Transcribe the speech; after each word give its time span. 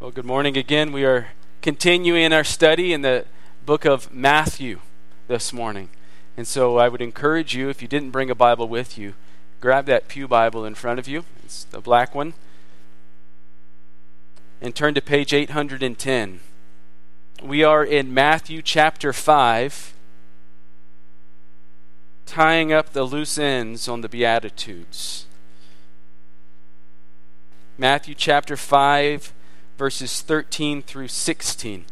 Well, 0.00 0.12
good 0.12 0.24
morning 0.24 0.56
again. 0.56 0.92
We 0.92 1.04
are 1.04 1.30
continuing 1.60 2.32
our 2.32 2.44
study 2.44 2.92
in 2.92 3.02
the 3.02 3.24
book 3.66 3.84
of 3.84 4.14
Matthew 4.14 4.78
this 5.26 5.52
morning. 5.52 5.88
And 6.36 6.46
so 6.46 6.78
I 6.78 6.88
would 6.88 7.02
encourage 7.02 7.56
you, 7.56 7.68
if 7.68 7.82
you 7.82 7.88
didn't 7.88 8.12
bring 8.12 8.30
a 8.30 8.34
Bible 8.36 8.68
with 8.68 8.96
you, 8.96 9.14
grab 9.60 9.86
that 9.86 10.06
Pew 10.06 10.28
Bible 10.28 10.64
in 10.64 10.76
front 10.76 11.00
of 11.00 11.08
you. 11.08 11.24
It's 11.42 11.64
the 11.64 11.80
black 11.80 12.14
one. 12.14 12.34
And 14.60 14.72
turn 14.72 14.94
to 14.94 15.02
page 15.02 15.34
810. 15.34 16.38
We 17.42 17.64
are 17.64 17.84
in 17.84 18.14
Matthew 18.14 18.62
chapter 18.62 19.12
5, 19.12 19.94
tying 22.24 22.72
up 22.72 22.92
the 22.92 23.02
loose 23.02 23.36
ends 23.36 23.88
on 23.88 24.02
the 24.02 24.08
Beatitudes. 24.08 25.26
Matthew 27.76 28.14
chapter 28.14 28.56
5 28.56 29.32
verses 29.78 30.22
13 30.22 30.82
through 30.82 31.06
16. 31.06 31.84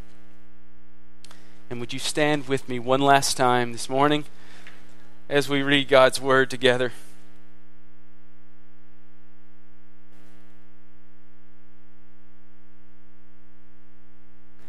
And 1.70 1.80
would 1.80 1.92
you 1.92 2.00
stand 2.00 2.48
with 2.48 2.68
me 2.68 2.80
one 2.80 3.00
last 3.00 3.36
time 3.36 3.70
this 3.70 3.88
morning 3.88 4.24
as 5.28 5.48
we 5.48 5.62
read 5.62 5.86
God's 5.86 6.20
Word 6.20 6.50
together? 6.50 6.92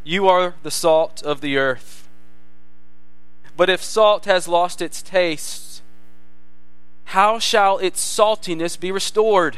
You 0.04 0.30
are 0.30 0.54
the 0.62 0.72
salt 0.72 1.24
of 1.24 1.42
the 1.42 1.58
earth. 1.58 2.08
But 3.58 3.70
if 3.70 3.84
salt 3.84 4.26
has 4.26 4.48
lost 4.48 4.80
its 4.80 5.02
taste, 5.02 5.82
how 7.06 7.40
shall 7.40 7.80
its 7.80 8.00
saltiness 8.00 8.80
be 8.80 8.92
restored? 8.92 9.58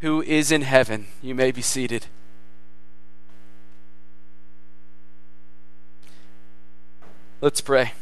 who 0.00 0.22
is 0.22 0.52
in 0.52 0.62
heaven. 0.62 1.06
You 1.22 1.34
may 1.34 1.50
be 1.50 1.62
seated. 1.62 2.06
Let's 7.40 7.60
pray. 7.60 7.92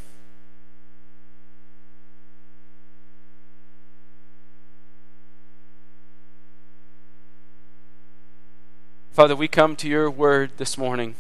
Father, 9.12 9.34
we 9.34 9.48
come 9.48 9.77
to 9.77 9.88
your 9.88 10.10
word 10.10 10.53
this 10.58 10.77
morning 10.77 11.14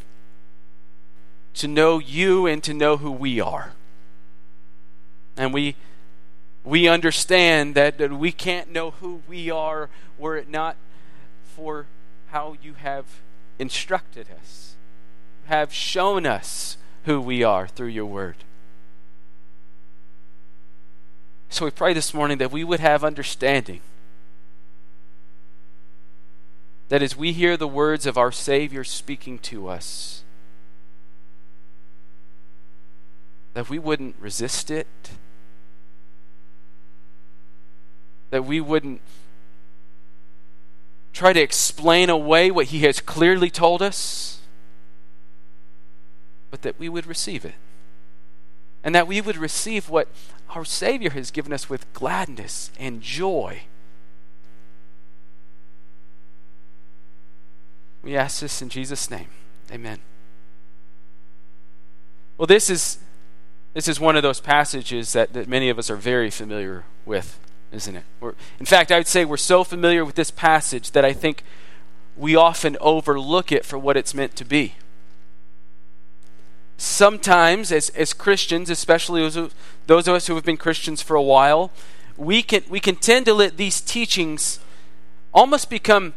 to 1.54 1.66
know 1.66 1.98
you 1.98 2.46
and 2.46 2.62
to 2.62 2.74
know 2.74 2.98
who 2.98 3.10
we 3.10 3.40
are. 3.40 3.72
And 5.34 5.54
we 5.54 5.76
we 6.66 6.88
understand 6.88 7.76
that, 7.76 7.96
that 7.98 8.12
we 8.12 8.32
can't 8.32 8.72
know 8.72 8.90
who 8.90 9.22
we 9.28 9.50
are 9.50 9.88
were 10.18 10.36
it 10.36 10.50
not 10.50 10.76
for 11.54 11.86
how 12.30 12.56
you 12.60 12.74
have 12.74 13.04
instructed 13.56 14.26
us, 14.36 14.74
have 15.46 15.72
shown 15.72 16.26
us 16.26 16.76
who 17.04 17.20
we 17.20 17.44
are 17.44 17.68
through 17.68 17.86
your 17.86 18.04
word. 18.04 18.38
So 21.50 21.64
we 21.64 21.70
pray 21.70 21.94
this 21.94 22.12
morning 22.12 22.38
that 22.38 22.50
we 22.50 22.64
would 22.64 22.80
have 22.80 23.04
understanding. 23.04 23.80
That 26.88 27.00
as 27.00 27.16
we 27.16 27.32
hear 27.32 27.56
the 27.56 27.68
words 27.68 28.06
of 28.06 28.18
our 28.18 28.32
Savior 28.32 28.82
speaking 28.82 29.38
to 29.38 29.68
us, 29.68 30.24
that 33.54 33.70
we 33.70 33.78
wouldn't 33.78 34.16
resist 34.18 34.68
it 34.68 34.88
that 38.30 38.44
we 38.44 38.60
wouldn't 38.60 39.00
try 41.12 41.32
to 41.32 41.40
explain 41.40 42.10
away 42.10 42.50
what 42.50 42.66
He 42.66 42.80
has 42.80 43.00
clearly 43.00 43.50
told 43.50 43.80
us, 43.82 44.40
but 46.50 46.62
that 46.62 46.78
we 46.78 46.88
would 46.88 47.06
receive 47.06 47.44
it. 47.44 47.54
And 48.84 48.94
that 48.94 49.06
we 49.08 49.20
would 49.20 49.36
receive 49.36 49.88
what 49.88 50.08
our 50.50 50.64
Savior 50.64 51.10
has 51.10 51.30
given 51.30 51.52
us 51.52 51.68
with 51.68 51.92
gladness 51.92 52.70
and 52.78 53.00
joy. 53.00 53.62
We 58.02 58.16
ask 58.16 58.40
this 58.40 58.62
in 58.62 58.68
Jesus' 58.68 59.10
name. 59.10 59.28
Amen. 59.72 59.98
Well, 62.38 62.46
this 62.46 62.70
is 62.70 62.98
this 63.74 63.88
is 63.88 64.00
one 64.00 64.16
of 64.16 64.22
those 64.22 64.40
passages 64.40 65.12
that, 65.12 65.34
that 65.34 65.48
many 65.48 65.68
of 65.68 65.78
us 65.78 65.90
are 65.90 65.96
very 65.96 66.30
familiar 66.30 66.84
with 67.04 67.38
isn't 67.76 67.96
it? 67.96 68.04
We're, 68.20 68.34
in 68.58 68.66
fact, 68.66 68.90
I 68.90 68.98
would 68.98 69.06
say 69.06 69.24
we're 69.24 69.36
so 69.36 69.62
familiar 69.62 70.04
with 70.04 70.14
this 70.14 70.30
passage 70.30 70.92
that 70.92 71.04
I 71.04 71.12
think 71.12 71.44
we 72.16 72.34
often 72.34 72.76
overlook 72.80 73.52
it 73.52 73.64
for 73.64 73.78
what 73.78 73.96
it's 73.96 74.14
meant 74.14 74.34
to 74.36 74.44
be. 74.44 74.74
Sometimes, 76.78 77.70
as, 77.72 77.90
as 77.90 78.12
Christians, 78.12 78.68
especially 78.70 79.20
those 79.20 79.36
of, 79.36 79.54
those 79.86 80.08
of 80.08 80.14
us 80.14 80.26
who 80.26 80.34
have 80.34 80.44
been 80.44 80.56
Christians 80.56 81.02
for 81.02 81.14
a 81.14 81.22
while, 81.22 81.70
we 82.16 82.42
can, 82.42 82.62
we 82.68 82.80
can 82.80 82.96
tend 82.96 83.26
to 83.26 83.34
let 83.34 83.56
these 83.56 83.80
teachings 83.80 84.58
almost 85.32 85.70
become 85.70 86.14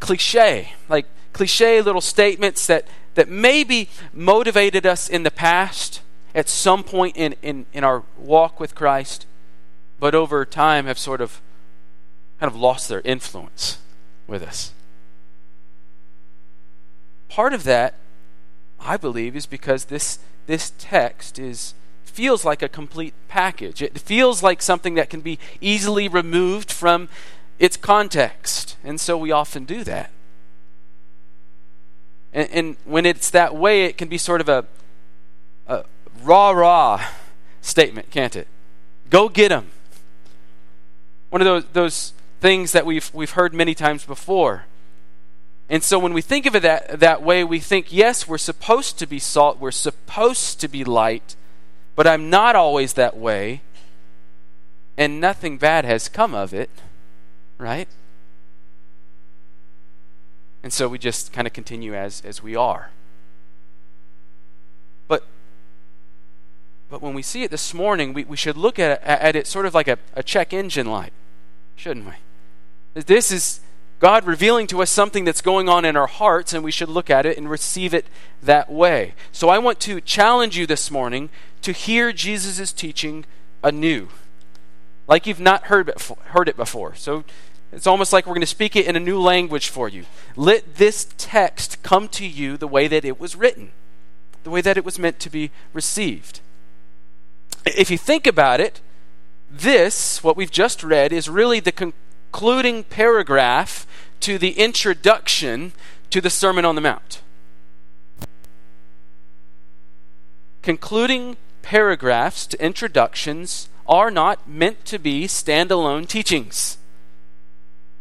cliche, 0.00 0.72
like 0.88 1.06
cliche 1.32 1.80
little 1.82 2.00
statements 2.00 2.66
that, 2.66 2.86
that 3.14 3.28
maybe 3.28 3.88
motivated 4.12 4.86
us 4.86 5.08
in 5.08 5.22
the 5.22 5.30
past 5.30 6.00
at 6.34 6.48
some 6.48 6.82
point 6.82 7.16
in, 7.16 7.34
in, 7.42 7.66
in 7.72 7.84
our 7.84 8.02
walk 8.16 8.60
with 8.60 8.74
Christ 8.74 9.26
but 10.00 10.14
over 10.14 10.44
time 10.44 10.86
have 10.86 10.98
sort 10.98 11.20
of 11.20 11.40
kind 12.40 12.52
of 12.52 12.58
lost 12.58 12.88
their 12.88 13.00
influence 13.02 13.78
with 14.26 14.42
us. 14.42 14.72
Part 17.28 17.52
of 17.52 17.64
that, 17.64 17.94
I 18.80 18.96
believe, 18.96 19.36
is 19.36 19.46
because 19.46 19.86
this 19.86 20.18
this 20.46 20.72
text 20.78 21.38
is 21.38 21.74
feels 22.04 22.44
like 22.44 22.62
a 22.62 22.68
complete 22.68 23.14
package. 23.28 23.80
It 23.80 23.98
feels 23.98 24.42
like 24.42 24.60
something 24.60 24.94
that 24.94 25.08
can 25.08 25.20
be 25.20 25.38
easily 25.60 26.08
removed 26.08 26.72
from 26.72 27.08
its 27.58 27.76
context. 27.76 28.76
And 28.82 29.00
so 29.00 29.16
we 29.16 29.30
often 29.30 29.64
do 29.64 29.84
that. 29.84 30.10
And, 32.32 32.48
and 32.50 32.76
when 32.84 33.06
it's 33.06 33.30
that 33.30 33.54
way, 33.54 33.84
it 33.84 33.96
can 33.96 34.08
be 34.08 34.18
sort 34.18 34.40
of 34.40 34.48
a, 34.48 34.64
a 35.66 35.84
rah 36.22 36.50
rah 36.50 37.04
statement, 37.60 38.10
can't 38.10 38.34
it? 38.34 38.48
Go 39.10 39.28
get 39.28 39.50
them. 39.50 39.70
One 41.30 41.42
of 41.42 41.46
those, 41.46 41.64
those 41.72 42.12
things 42.40 42.72
that 42.72 42.86
we've, 42.86 43.10
we've 43.12 43.32
heard 43.32 43.52
many 43.52 43.74
times 43.74 44.04
before. 44.04 44.64
And 45.68 45.82
so 45.82 45.98
when 45.98 46.14
we 46.14 46.22
think 46.22 46.46
of 46.46 46.56
it 46.56 46.62
that, 46.62 47.00
that 47.00 47.22
way, 47.22 47.44
we 47.44 47.60
think, 47.60 47.92
yes, 47.92 48.26
we're 48.26 48.38
supposed 48.38 48.98
to 48.98 49.06
be 49.06 49.18
salt, 49.18 49.58
we're 49.58 49.70
supposed 49.70 50.60
to 50.60 50.68
be 50.68 50.84
light, 50.84 51.36
but 51.94 52.06
I'm 52.06 52.30
not 52.30 52.56
always 52.56 52.94
that 52.94 53.16
way, 53.16 53.60
and 54.96 55.20
nothing 55.20 55.58
bad 55.58 55.84
has 55.84 56.08
come 56.08 56.34
of 56.34 56.54
it, 56.54 56.70
right? 57.58 57.88
And 60.62 60.72
so 60.72 60.88
we 60.88 60.98
just 60.98 61.32
kind 61.32 61.46
of 61.46 61.52
continue 61.52 61.94
as, 61.94 62.22
as 62.24 62.42
we 62.42 62.56
are. 62.56 62.90
But 65.06 65.24
but 66.90 67.02
when 67.02 67.14
we 67.14 67.22
see 67.22 67.42
it 67.42 67.50
this 67.50 67.74
morning, 67.74 68.14
we, 68.14 68.24
we 68.24 68.36
should 68.36 68.56
look 68.56 68.78
at, 68.78 69.02
at 69.02 69.36
it 69.36 69.46
sort 69.46 69.66
of 69.66 69.74
like 69.74 69.88
a, 69.88 69.98
a 70.14 70.22
check 70.22 70.52
engine 70.52 70.86
light, 70.86 71.12
shouldn't 71.78 72.06
we? 72.06 73.02
This 73.02 73.30
is 73.30 73.60
God 74.00 74.26
revealing 74.26 74.66
to 74.68 74.82
us 74.82 74.90
something 74.90 75.24
that's 75.24 75.40
going 75.40 75.68
on 75.68 75.84
in 75.84 75.96
our 75.96 76.06
hearts, 76.06 76.52
and 76.52 76.62
we 76.62 76.70
should 76.70 76.88
look 76.88 77.08
at 77.08 77.24
it 77.24 77.38
and 77.38 77.48
receive 77.48 77.94
it 77.94 78.06
that 78.42 78.70
way. 78.70 79.14
So 79.32 79.48
I 79.48 79.58
want 79.58 79.80
to 79.80 80.00
challenge 80.00 80.56
you 80.56 80.66
this 80.66 80.90
morning 80.90 81.30
to 81.62 81.72
hear 81.72 82.12
Jesus' 82.12 82.72
teaching 82.72 83.24
anew, 83.62 84.08
like 85.06 85.26
you've 85.26 85.40
not 85.40 85.66
heard 85.66 85.90
heard 86.26 86.48
it 86.48 86.56
before. 86.56 86.94
So 86.94 87.24
it's 87.72 87.86
almost 87.86 88.12
like 88.12 88.26
we're 88.26 88.34
going 88.34 88.40
to 88.40 88.46
speak 88.46 88.76
it 88.76 88.86
in 88.86 88.96
a 88.96 89.00
new 89.00 89.20
language 89.20 89.68
for 89.68 89.88
you. 89.88 90.04
Let 90.36 90.76
this 90.76 91.12
text 91.18 91.82
come 91.82 92.08
to 92.08 92.26
you 92.26 92.56
the 92.56 92.68
way 92.68 92.88
that 92.88 93.04
it 93.04 93.20
was 93.20 93.36
written, 93.36 93.72
the 94.44 94.50
way 94.50 94.60
that 94.60 94.76
it 94.76 94.84
was 94.84 94.98
meant 94.98 95.18
to 95.20 95.30
be 95.30 95.50
received. 95.72 96.40
If 97.66 97.90
you 97.90 97.98
think 97.98 98.26
about 98.26 98.60
it, 98.60 98.80
this, 99.50 100.22
what 100.22 100.36
we've 100.36 100.50
just 100.50 100.82
read, 100.82 101.12
is 101.12 101.28
really 101.28 101.60
the 101.60 101.72
concluding 101.72 102.84
paragraph 102.84 103.86
to 104.20 104.38
the 104.38 104.52
introduction 104.52 105.72
to 106.10 106.20
the 106.20 106.30
Sermon 106.30 106.64
on 106.64 106.74
the 106.74 106.80
Mount. 106.80 107.22
Concluding 110.62 111.36
paragraphs 111.62 112.46
to 112.46 112.64
introductions 112.64 113.68
are 113.86 114.10
not 114.10 114.48
meant 114.48 114.84
to 114.84 114.98
be 114.98 115.26
standalone 115.26 116.06
teachings, 116.06 116.76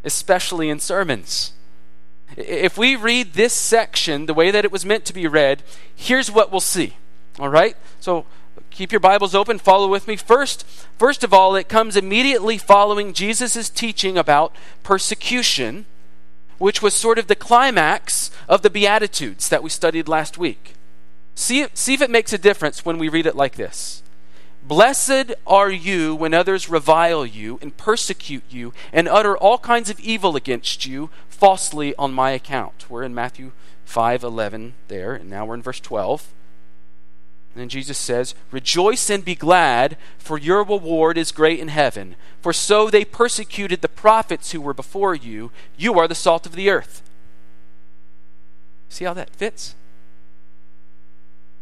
especially 0.04 0.70
in 0.70 0.80
sermons. 0.80 1.54
If 2.36 2.78
we 2.78 2.96
read 2.96 3.34
this 3.34 3.54
section 3.54 4.26
the 4.26 4.34
way 4.34 4.52
that 4.52 4.66
it 4.66 4.72
was 4.72 4.86
meant 4.86 5.06
to 5.06 5.14
be 5.14 5.28
read, 5.28 5.64
here's 5.96 6.30
what 6.30 6.52
we'll 6.52 6.60
see. 6.60 6.98
All 7.40 7.50
right? 7.50 7.78
So 8.00 8.26
keep 8.78 8.92
your 8.92 9.00
Bibles 9.00 9.34
open, 9.34 9.58
follow 9.58 9.88
with 9.88 10.08
me. 10.08 10.16
First, 10.16 10.64
first 11.00 11.24
of 11.24 11.34
all, 11.34 11.56
it 11.56 11.68
comes 11.68 11.98
immediately 11.98 12.60
following 12.60 13.12
Jesus' 13.12 13.72
teaching 13.72 14.20
about 14.20 14.56
persecution, 14.84 15.88
which 16.60 16.80
was 16.80 16.94
sort 16.94 17.18
of 17.18 17.26
the 17.26 17.36
climax 17.36 18.30
of 18.48 18.62
the 18.62 18.70
Beatitudes 18.70 19.50
that 19.50 19.64
we 19.64 19.72
studied 19.72 20.08
last 20.08 20.38
week. 20.38 20.76
See, 21.34 21.66
see 21.74 21.96
if 21.96 22.04
it 22.04 22.12
makes 22.12 22.34
a 22.34 22.38
difference 22.38 22.86
when 22.86 23.00
we 23.00 23.10
read 23.10 23.26
it 23.26 23.36
like 23.36 23.56
this. 23.56 24.04
Blessed 24.62 25.34
are 25.48 25.72
you 25.72 26.14
when 26.14 26.36
others 26.36 26.70
revile 26.70 27.26
you 27.26 27.58
and 27.64 27.76
persecute 27.78 28.44
you 28.48 28.74
and 28.94 29.08
utter 29.08 29.36
all 29.36 29.58
kinds 29.58 29.90
of 29.90 30.00
evil 30.00 30.36
against 30.36 30.86
you 30.86 31.10
falsely 31.30 31.96
on 31.96 32.14
my 32.14 32.30
account. 32.30 32.86
We're 32.92 33.04
in 33.04 33.16
Matthew 33.16 33.54
5:11 33.88 34.74
there, 34.88 35.16
and 35.16 35.32
now 35.32 35.46
we're 35.46 35.56
in 35.56 35.64
verse 35.64 35.80
12. 35.80 36.28
And 37.58 37.72
Jesus 37.72 37.98
says, 37.98 38.36
Rejoice 38.52 39.10
and 39.10 39.26
be 39.26 39.36
glad, 39.36 39.98
for 40.18 40.38
your 40.38 40.64
reward 40.64 41.18
is 41.18 41.32
great 41.32 41.60
in 41.60 41.70
heaven. 41.70 42.16
For 42.42 42.54
so 42.54 42.90
they 42.90 43.04
persecuted 43.04 43.82
the 43.82 43.88
prophets 43.88 44.52
who 44.52 44.62
were 44.62 44.74
before 44.74 45.16
you. 45.16 45.52
You 45.76 45.98
are 46.00 46.08
the 46.08 46.16
salt 46.16 46.46
of 46.46 46.54
the 46.54 46.70
earth. 46.70 47.02
See 48.90 49.06
how 49.06 49.14
that 49.14 49.36
fits? 49.36 49.76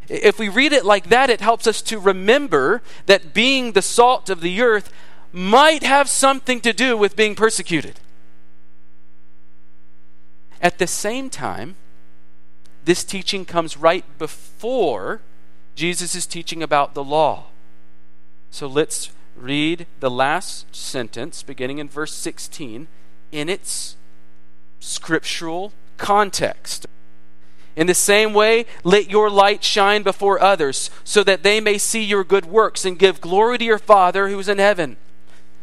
If 0.08 0.38
we 0.38 0.50
read 0.50 0.74
it 0.74 0.86
like 0.86 1.10
that, 1.10 1.30
it 1.30 1.42
helps 1.42 1.66
us 1.66 1.82
to 1.84 2.00
remember 2.00 2.82
that 3.08 3.34
being 3.34 3.72
the 3.72 3.82
salt 3.82 4.30
of 4.30 4.42
the 4.42 4.62
earth 4.62 4.94
might 5.32 5.84
have 5.84 6.08
something 6.08 6.62
to 6.62 6.74
do 6.74 6.96
with 6.96 7.16
being 7.16 7.36
persecuted. 7.36 8.00
At 10.62 10.78
the 10.78 10.88
same 10.88 11.30
time, 11.30 11.76
this 12.86 13.04
teaching 13.04 13.46
comes 13.46 13.78
right 13.78 14.06
before 14.18 15.22
Jesus 15.76 16.16
is 16.16 16.26
teaching 16.26 16.64
about 16.64 16.94
the 16.94 17.04
law. 17.04 17.46
So 18.50 18.68
let's 18.68 19.12
read 19.36 19.86
the 20.00 20.10
last 20.10 20.74
sentence, 20.74 21.44
beginning 21.44 21.80
in 21.80 21.90
verse 21.90 22.14
16, 22.14 22.88
in 23.32 23.50
its 23.50 23.98
scriptural 24.80 25.74
context. 25.98 26.88
In 27.76 27.88
the 27.88 27.94
same 27.94 28.34
way, 28.34 28.66
let 28.86 29.10
your 29.10 29.30
light 29.30 29.64
shine 29.64 30.02
before 30.02 30.42
others, 30.42 30.90
so 31.04 31.24
that 31.24 31.44
they 31.44 31.60
may 31.60 31.78
see 31.78 32.04
your 32.04 32.24
good 32.24 32.46
works 32.46 32.86
and 32.86 32.98
give 32.98 33.20
glory 33.20 33.58
to 33.58 33.66
your 33.66 33.80
Father 33.80 34.30
who 34.30 34.40
is 34.40 34.48
in 34.48 34.60
heaven. 34.60 34.96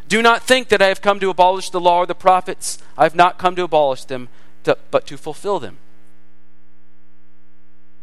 Do 0.08 0.20
not 0.20 0.43
think 0.43 0.69
that 0.69 0.82
I 0.82 0.88
have 0.88 1.00
come 1.00 1.20
to 1.20 1.31
abolish 1.31 1.70
the 1.70 1.81
law 1.81 2.00
or 2.00 2.06
the 2.06 2.15
prophets. 2.15 2.76
I 2.99 3.05
have 3.05 3.15
not 3.15 3.38
come 3.38 3.56
to 3.56 3.62
abolish 3.62 4.05
them, 4.05 4.29
to, 4.65 4.76
but 4.91 5.06
to 5.06 5.17
fulfill 5.17 5.58
them. 5.58 5.79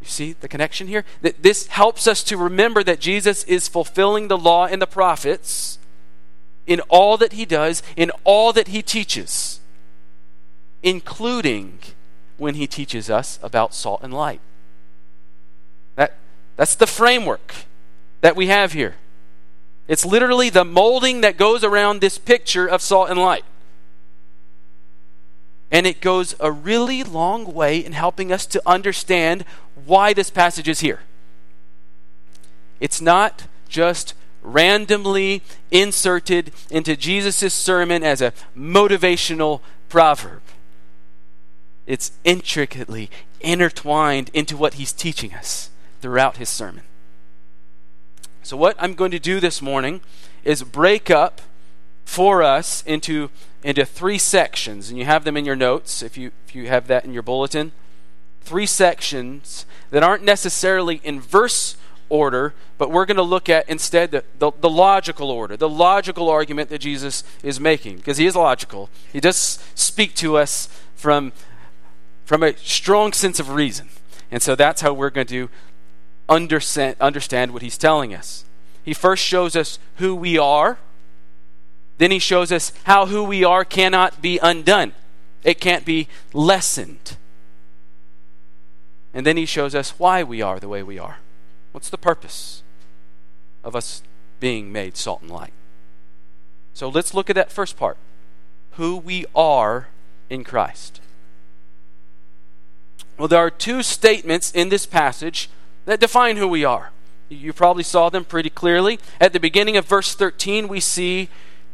You 0.02 0.08
see 0.08 0.34
the 0.34 0.48
connection 0.48 0.88
here? 0.88 1.04
That 1.22 1.44
this 1.44 1.68
helps 1.68 2.08
us 2.08 2.24
to 2.24 2.38
remember 2.38 2.84
that 2.84 3.00
Jesus 3.00 3.44
is 3.46 3.68
fulfilling 3.68 4.28
the 4.28 4.38
law 4.38 4.66
and 4.66 4.82
the 4.82 4.88
prophets 4.88 5.80
in 6.66 6.80
all 6.82 7.18
that 7.18 7.34
he 7.34 7.46
does, 7.46 7.82
in 7.96 8.12
all 8.24 8.54
that 8.54 8.70
he 8.70 8.82
teaches, 8.82 9.60
including 10.84 11.80
when 12.38 12.56
he 12.56 12.68
teaches 12.68 13.10
us 13.10 13.40
about 13.42 13.74
salt 13.74 14.02
and 14.04 14.14
light. 14.14 14.40
That, 15.96 16.16
that's 16.56 16.76
the 16.76 16.88
framework 16.88 17.54
that 18.22 18.36
we 18.36 18.48
have 18.48 18.74
here. 18.74 18.96
It's 19.88 20.06
literally 20.06 20.50
the 20.52 20.64
molding 20.64 21.22
that 21.22 21.36
goes 21.36 21.64
around 21.64 22.00
this 22.00 22.20
picture 22.20 22.68
of 22.68 22.82
salt 22.82 23.10
and 23.10 23.20
light. 23.20 23.44
And 25.72 25.86
it 25.86 26.02
goes 26.02 26.36
a 26.40 26.52
really 26.52 27.04
long 27.04 27.54
way 27.54 27.78
in 27.78 27.94
helping 27.94 28.32
us 28.32 28.46
to 28.48 28.62
understand 28.66 29.46
why 29.86 30.14
this 30.14 30.30
passage 30.30 30.68
is 30.68 30.80
here. 30.80 31.02
It's 32.80 33.02
not 33.02 33.46
just 33.68 34.14
randomly 34.42 35.44
inserted 35.70 36.52
into 36.72 36.96
Jesus' 36.96 37.54
sermon 37.54 38.04
as 38.04 38.22
a 38.22 38.34
motivational 38.56 39.62
proverb 39.90 40.42
it's 41.90 42.12
intricately 42.24 43.10
intertwined 43.42 44.30
into 44.32 44.56
what 44.56 44.76
he's 44.76 44.94
teaching 44.94 45.34
us 45.34 45.72
throughout 46.02 46.38
his 46.38 46.48
sermon. 46.48 46.84
So, 48.44 48.56
what 48.56 48.76
I'm 48.78 48.94
going 48.94 49.10
to 49.10 49.20
do 49.20 49.40
this 49.40 49.60
morning 49.60 50.02
is 50.44 50.62
break 50.62 51.10
up 51.10 51.42
for 52.10 52.42
us 52.42 52.84
into, 52.88 53.30
into 53.64 53.86
three 53.86 54.18
sections, 54.18 54.90
and 54.90 54.98
you 54.98 55.06
have 55.06 55.24
them 55.26 55.38
in 55.38 55.46
your 55.46 55.56
notes 55.56 56.02
if 56.02 56.18
you, 56.18 56.32
if 56.48 56.56
you 56.56 56.68
have 56.68 56.88
that 56.88 57.06
in 57.06 57.14
your 57.14 57.22
bulletin. 57.22 57.72
Three 58.42 58.66
sections 58.66 59.68
that 59.92 60.02
aren't 60.02 60.24
necessarily 60.24 61.02
in 61.04 61.22
verse 61.22 61.78
order, 62.10 62.56
but 62.80 62.90
we're 62.90 63.06
going 63.06 63.18
to 63.18 63.24
look 63.24 63.48
at 63.48 63.70
instead 63.70 64.10
the, 64.10 64.24
the, 64.40 64.52
the, 64.60 64.70
logical 64.70 65.30
order, 65.30 65.56
the 65.56 65.70
logical 65.70 66.30
argument 66.30 66.70
that 66.72 66.80
Jesus 66.80 67.24
is 67.44 67.60
making, 67.60 67.98
because 67.98 68.18
he 68.18 68.26
is 68.26 68.36
logical. 68.36 68.90
He 69.14 69.20
does 69.20 69.60
speak 69.76 70.16
to 70.16 70.36
us 70.36 70.68
from 70.96 71.32
from 72.26 72.44
a 72.44 72.56
strong 72.58 73.12
sense 73.12 73.40
of 73.40 73.50
reason. 73.50 73.90
And 74.32 74.42
so 74.42 74.56
that's 74.56 74.82
how 74.82 74.94
we're 74.94 75.10
going 75.10 75.28
to 75.28 75.50
understand, 76.28 76.96
understand 77.00 77.54
what 77.54 77.64
he's 77.64 77.78
telling 77.78 78.14
us. 78.14 78.46
He 78.84 78.94
first 78.94 79.24
shows 79.24 79.56
us 79.56 79.80
who 79.96 80.14
we 80.14 80.38
are, 80.38 80.78
then 82.00 82.12
he 82.12 82.20
shows 82.20 82.52
us 82.52 82.74
how 82.86 83.06
who 83.06 83.24
we 83.24 83.44
are 83.44 83.64
cannot 83.64 84.22
be 84.22 84.40
undone, 84.42 84.94
it 85.44 85.62
can't 85.62 85.86
be 85.86 86.08
lessened. 86.34 87.18
And 89.14 89.26
then 89.26 89.38
he 89.38 89.46
shows 89.46 89.76
us 89.76 90.00
why 90.00 90.24
we 90.24 90.42
are 90.42 90.60
the 90.60 90.68
way 90.68 90.84
we 90.84 90.98
are. 91.00 91.18
What's 91.72 91.90
the 91.90 91.98
purpose 91.98 92.64
of 93.64 93.76
us 93.76 94.02
being 94.40 94.72
made 94.72 94.98
salt 94.98 95.22
and 95.22 95.32
light? 95.32 95.54
So 96.74 96.90
let's 96.90 97.14
look 97.14 97.30
at 97.30 97.36
that 97.36 97.52
first 97.52 97.78
part 97.78 97.98
who 98.74 98.96
we 98.96 99.26
are 99.36 99.88
in 100.30 100.44
Christ. 100.44 101.02
Well, 103.18 103.28
there 103.28 103.40
are 103.40 103.52
two 103.52 103.84
statements 103.84 104.52
in 104.52 104.70
this 104.70 104.86
passage 104.86 105.50
that 105.86 106.00
define 106.00 106.38
who 106.38 106.48
we 106.48 106.64
are. 106.64 106.92
You 107.28 107.52
probably 107.52 107.84
saw 107.84 108.10
them 108.10 108.24
pretty 108.24 108.50
clearly. 108.50 109.00
At 109.20 109.34
the 109.34 109.40
beginning 109.40 109.76
of 109.76 109.86
verse 109.86 110.16
13, 110.16 110.68
we 110.68 110.80
see, 110.80 111.28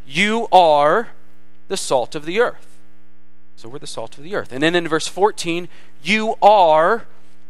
You 0.06 0.48
are 0.52 1.10
the 1.68 1.78
salt 1.78 2.16
of 2.16 2.26
the 2.26 2.40
earth. 2.40 2.78
So 3.56 3.70
we're 3.70 3.80
the 3.80 3.88
salt 3.88 4.18
of 4.18 4.24
the 4.24 4.36
earth. 4.36 4.52
And 4.52 4.62
then 4.62 4.76
in 4.76 4.88
verse 4.88 5.08
14, 5.08 5.68
You 6.04 6.36
are 6.42 7.06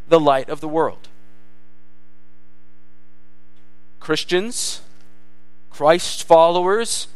the 0.07 0.19
light 0.19 0.50
of 0.50 0.62
the 0.62 0.67
world. 0.67 1.09
Christians, 4.00 4.81
Christ 5.71 6.24
followers, 6.24 7.07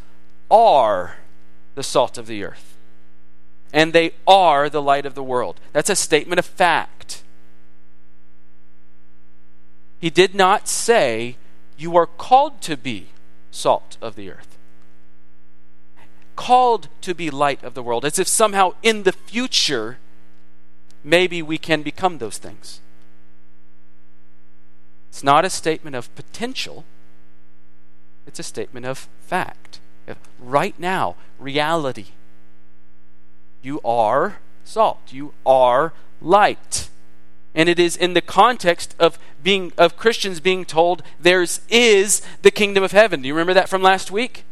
are 0.50 1.18
the 1.76 1.84
salt 1.84 2.18
of 2.18 2.26
the 2.28 2.44
earth 2.44 2.70
and 3.72 3.94
they 3.94 4.12
are 4.28 4.70
the 4.70 4.82
light 4.82 5.06
of 5.06 5.16
the 5.16 5.24
world. 5.24 5.60
That's 5.74 5.90
a 5.90 5.96
statement 5.96 6.40
of 6.40 6.46
fact. 6.46 7.24
He 10.00 10.10
did 10.10 10.34
not 10.34 10.68
say, 10.68 11.38
You 11.78 11.96
are 11.98 12.08
called 12.08 12.62
to 12.62 12.78
be 12.78 13.08
salt 13.52 13.98
of 14.02 14.16
the 14.16 14.32
earth. 14.32 14.49
Called 16.40 16.88
to 17.02 17.14
be 17.14 17.30
light 17.30 17.62
of 17.64 17.74
the 17.74 17.84
world, 17.84 18.06
as 18.06 18.18
if 18.18 18.28
somehow 18.28 18.72
in 18.82 19.04
the 19.04 19.12
future, 19.12 19.98
maybe 21.04 21.42
we 21.42 21.58
can 21.58 21.84
become 21.84 22.18
those 22.18 22.38
things. 22.38 22.80
It's 25.10 25.22
not 25.22 25.44
a 25.44 25.50
statement 25.50 25.98
of 25.98 26.16
potential, 26.16 26.86
it's 28.26 28.40
a 28.40 28.44
statement 28.44 28.86
of 28.86 29.10
fact. 29.20 29.82
Right 30.40 30.80
now, 30.80 31.18
reality. 31.38 32.08
You 33.62 33.82
are 33.84 34.38
salt. 34.64 35.12
You 35.12 35.34
are 35.46 35.92
light. 36.22 36.90
And 37.54 37.68
it 37.68 37.80
is 37.80 37.98
in 37.98 38.14
the 38.14 38.22
context 38.22 38.96
of 38.98 39.20
being 39.44 39.74
of 39.78 39.98
Christians 39.98 40.40
being 40.40 40.64
told 40.64 41.04
theirs 41.20 41.60
is 41.70 42.22
the 42.44 42.52
kingdom 42.52 42.84
of 42.84 42.94
heaven. 42.94 43.22
Do 43.22 43.28
you 43.28 43.34
remember 43.34 43.54
that 43.56 43.68
from 43.68 43.82
last 43.82 44.10
week? 44.10 44.46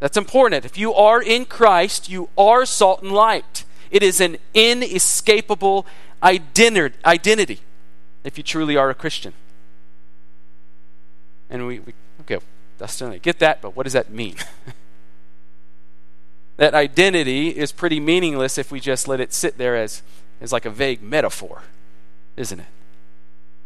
That's 0.00 0.16
important. 0.16 0.64
If 0.64 0.78
you 0.78 0.94
are 0.94 1.20
in 1.20 1.44
Christ, 1.44 2.08
you 2.08 2.28
are 2.38 2.64
salt 2.64 3.02
and 3.02 3.12
light. 3.12 3.64
It 3.90 4.02
is 4.02 4.20
an 4.20 4.36
inescapable 4.54 5.86
identity 6.22 7.60
if 8.24 8.36
you 8.36 8.44
truly 8.44 8.76
are 8.76 8.90
a 8.90 8.94
Christian. 8.94 9.32
And 11.50 11.66
we, 11.66 11.80
we 11.80 11.94
okay, 12.20 12.38
Dustin, 12.78 13.12
I 13.12 13.18
get 13.18 13.38
that, 13.38 13.60
but 13.60 13.74
what 13.74 13.84
does 13.84 13.94
that 13.94 14.10
mean? 14.10 14.36
that 16.56 16.74
identity 16.74 17.48
is 17.48 17.72
pretty 17.72 18.00
meaningless 18.00 18.58
if 18.58 18.70
we 18.70 18.80
just 18.80 19.08
let 19.08 19.20
it 19.20 19.32
sit 19.32 19.58
there 19.58 19.76
as, 19.76 20.02
is 20.40 20.52
like 20.52 20.66
a 20.66 20.70
vague 20.70 21.02
metaphor, 21.02 21.62
isn't 22.36 22.60
it? 22.60 22.66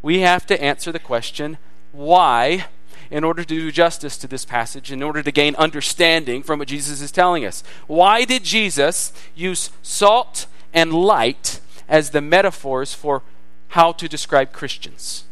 We 0.00 0.20
have 0.20 0.46
to 0.46 0.62
answer 0.62 0.92
the 0.92 0.98
question, 0.98 1.58
why, 1.92 2.66
in 3.12 3.24
order 3.24 3.42
to 3.42 3.48
do 3.48 3.70
justice 3.70 4.16
to 4.16 4.26
this 4.26 4.46
passage, 4.46 4.90
in 4.90 5.02
order 5.02 5.22
to 5.22 5.30
gain 5.30 5.54
understanding 5.56 6.42
from 6.42 6.58
what 6.58 6.66
Jesus 6.66 7.02
is 7.02 7.12
telling 7.12 7.44
us. 7.44 7.62
Why 7.86 8.24
did 8.24 8.42
Jesus 8.42 9.12
use 9.34 9.68
salt 9.82 10.46
and 10.72 10.94
light 10.94 11.60
as 11.90 12.10
the 12.10 12.22
metaphors 12.22 12.94
for 12.94 13.22
how 13.68 13.92
to 13.92 14.08
describe 14.08 14.52
Christians? 14.52 15.24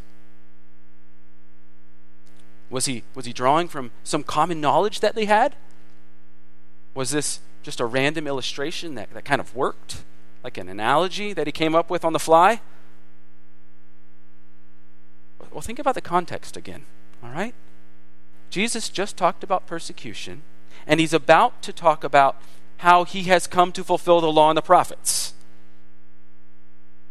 Was 2.69 2.85
he, 2.85 3.03
was 3.15 3.25
he 3.25 3.33
drawing 3.33 3.67
from 3.67 3.93
some 4.05 4.25
common 4.25 4.61
knowledge 4.61 5.01
that 5.01 5.15
they 5.15 5.25
had? 5.25 5.57
Was 6.95 7.13
this 7.13 7.41
just 7.63 7.81
a 7.81 7.87
random 7.87 8.27
illustration 8.27 8.95
that, 8.97 9.11
that 9.15 9.25
kind 9.25 9.41
of 9.41 9.57
worked? 9.57 10.03
Like 10.45 10.59
an 10.59 10.69
analogy 10.69 11.33
that 11.33 11.47
he 11.47 11.53
came 11.53 11.75
up 11.75 11.89
with 11.89 12.05
on 12.05 12.13
the 12.13 12.19
fly? 12.19 12.61
Well, 15.51 15.63
think 15.63 15.79
about 15.79 15.95
the 15.95 16.03
context 16.03 16.59
again, 16.59 16.85
all 17.25 17.31
right? 17.31 17.55
Jesus 18.51 18.89
just 18.89 19.17
talked 19.17 19.43
about 19.45 19.67
persecution, 19.67 20.43
and 20.87 21.01
he's 21.01 21.15
about 21.15 21.63
to 21.63 21.73
talk 21.73 22.05
about 22.05 22.37
how 22.79 23.05
he 23.05 23.25
has 23.25 23.47
come 23.47 23.73
to 23.73 23.85
fulfill 23.85 24.21
the 24.21 24.33
law 24.33 24.51
and 24.51 24.57
the 24.57 24.63
prophets. 24.63 25.35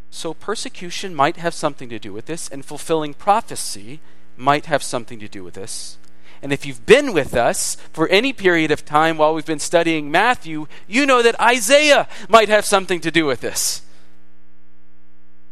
So, 0.09 0.33
persecution 0.33 1.13
might 1.13 1.37
have 1.37 1.53
something 1.53 1.89
to 1.89 1.99
do 1.99 2.11
with 2.11 2.25
this, 2.25 2.49
and 2.49 2.65
fulfilling 2.65 3.13
prophecy 3.13 3.99
might 4.35 4.65
have 4.65 4.81
something 4.81 5.19
to 5.19 5.27
do 5.27 5.43
with 5.43 5.53
this. 5.53 5.97
And 6.41 6.53
if 6.53 6.65
you've 6.65 6.85
been 6.85 7.13
with 7.13 7.35
us 7.35 7.75
for 7.93 8.07
any 8.07 8.33
period 8.33 8.71
of 8.71 8.85
time 8.85 9.17
while 9.17 9.33
we've 9.33 9.45
been 9.45 9.59
studying 9.59 10.09
Matthew, 10.09 10.67
you 10.87 11.05
know 11.05 11.21
that 11.21 11.39
Isaiah 11.39 12.07
might 12.29 12.49
have 12.49 12.65
something 12.65 13.01
to 13.01 13.11
do 13.11 13.25
with 13.25 13.41
this. 13.41 13.81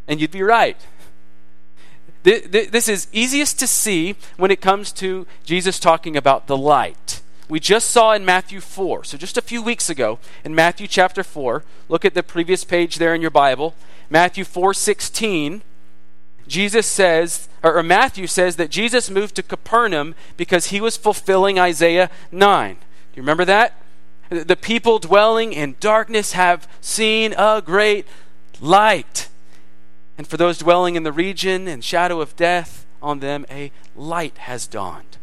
And 0.07 0.21
you'd 0.21 0.31
be 0.31 0.43
right. 0.43 0.79
This 2.27 2.89
is 2.89 3.07
easiest 3.13 3.57
to 3.59 3.67
see 3.67 4.17
when 4.35 4.51
it 4.51 4.59
comes 4.59 4.91
to 4.93 5.25
Jesus 5.45 5.79
talking 5.79 6.17
about 6.17 6.47
the 6.47 6.57
light. 6.57 7.21
We 7.47 7.61
just 7.61 7.89
saw 7.89 8.11
in 8.11 8.25
Matthew 8.25 8.59
4, 8.59 9.05
so 9.05 9.17
just 9.17 9.37
a 9.37 9.41
few 9.41 9.63
weeks 9.63 9.89
ago 9.89 10.19
in 10.43 10.53
Matthew 10.53 10.87
chapter 10.87 11.23
4, 11.23 11.63
look 11.87 12.03
at 12.03 12.13
the 12.13 12.23
previous 12.23 12.65
page 12.65 12.97
there 12.97 13.15
in 13.15 13.21
your 13.21 13.31
Bible. 13.31 13.73
Matthew 14.09 14.43
4:16 14.43 15.61
Jesus 16.47 16.85
says, 16.85 17.47
or 17.63 17.83
Matthew 17.83 18.27
says 18.27 18.55
that 18.55 18.71
Jesus 18.71 19.09
moved 19.09 19.35
to 19.35 19.43
Capernaum 19.43 20.15
because 20.37 20.67
he 20.67 20.81
was 20.81 20.97
fulfilling 20.97 21.59
Isaiah 21.59 22.09
9. 22.31 22.73
Do 22.73 22.79
you 23.15 23.21
remember 23.21 23.45
that? 23.45 23.73
The 24.29 24.55
people 24.55 24.99
dwelling 24.99 25.53
in 25.53 25.75
darkness 25.79 26.33
have 26.33 26.67
seen 26.81 27.33
a 27.37 27.61
great 27.65 28.05
light. 28.61 29.26
And 30.17 30.27
for 30.27 30.37
those 30.37 30.57
dwelling 30.57 30.95
in 30.95 31.03
the 31.03 31.11
region 31.11 31.67
and 31.67 31.83
shadow 31.83 32.21
of 32.21 32.35
death, 32.35 32.85
on 33.01 33.19
them 33.19 33.45
a 33.49 33.71
light 33.95 34.37
has 34.39 34.67
dawned. 34.67 35.17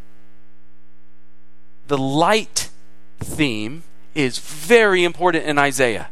The 1.88 1.98
light 1.98 2.70
theme 3.18 3.82
is 4.14 4.38
very 4.38 5.04
important 5.04 5.44
in 5.44 5.58
Isaiah. 5.58 6.08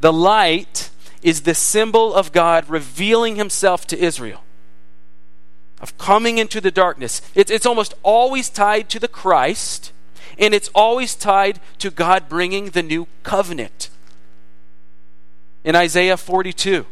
The 0.00 0.12
light 0.12 0.90
is 1.22 1.42
the 1.42 1.54
symbol 1.54 2.14
of 2.14 2.32
God 2.32 2.68
revealing 2.68 3.36
himself 3.36 3.86
to 3.88 3.98
Israel, 3.98 4.42
of 5.80 5.96
coming 5.98 6.38
into 6.38 6.60
the 6.60 6.70
darkness. 6.70 7.20
It's, 7.34 7.50
it's 7.50 7.66
almost 7.66 7.94
always 8.02 8.48
tied 8.48 8.88
to 8.90 8.98
the 8.98 9.08
Christ, 9.08 9.92
and 10.38 10.54
it's 10.54 10.70
always 10.74 11.14
tied 11.14 11.60
to 11.78 11.90
God 11.90 12.28
bringing 12.28 12.70
the 12.70 12.82
new 12.82 13.08
covenant. 13.22 13.90
In 15.64 15.76
Isaiah 15.76 16.16
42, 16.16 16.86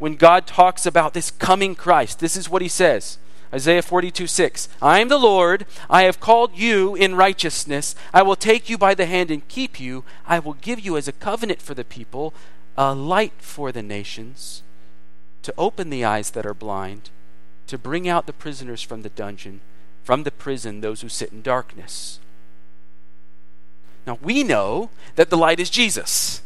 when 0.00 0.16
God 0.16 0.46
talks 0.46 0.86
about 0.86 1.14
this 1.14 1.30
coming 1.30 1.76
Christ, 1.76 2.18
this 2.18 2.34
is 2.34 2.50
what 2.50 2.62
he 2.62 2.68
says. 2.68 3.18
Isaiah 3.52 3.82
42, 3.82 4.26
6. 4.26 4.68
I 4.80 5.00
am 5.00 5.08
the 5.08 5.18
Lord. 5.18 5.66
I 5.88 6.02
have 6.02 6.20
called 6.20 6.56
you 6.56 6.94
in 6.94 7.14
righteousness. 7.16 7.94
I 8.12 8.22
will 8.22 8.36
take 8.36 8.68
you 8.68 8.78
by 8.78 8.94
the 8.94 9.06
hand 9.06 9.30
and 9.30 9.46
keep 9.46 9.78
you. 9.78 10.04
I 10.26 10.38
will 10.38 10.54
give 10.54 10.80
you 10.80 10.96
as 10.96 11.06
a 11.06 11.12
covenant 11.12 11.60
for 11.60 11.74
the 11.74 11.84
people 11.84 12.34
a 12.76 12.94
light 12.94 13.34
for 13.38 13.72
the 13.72 13.82
nations, 13.82 14.62
to 15.42 15.52
open 15.58 15.90
the 15.90 16.04
eyes 16.04 16.30
that 16.30 16.46
are 16.46 16.54
blind, 16.54 17.10
to 17.66 17.76
bring 17.76 18.08
out 18.08 18.26
the 18.26 18.32
prisoners 18.32 18.80
from 18.80 19.02
the 19.02 19.10
dungeon, 19.10 19.60
from 20.02 20.22
the 20.22 20.30
prison 20.30 20.80
those 20.80 21.02
who 21.02 21.08
sit 21.08 21.30
in 21.30 21.42
darkness. 21.42 22.20
Now 24.06 24.18
we 24.22 24.42
know 24.42 24.88
that 25.16 25.28
the 25.28 25.36
light 25.36 25.60
is 25.60 25.68
Jesus. 25.68 26.40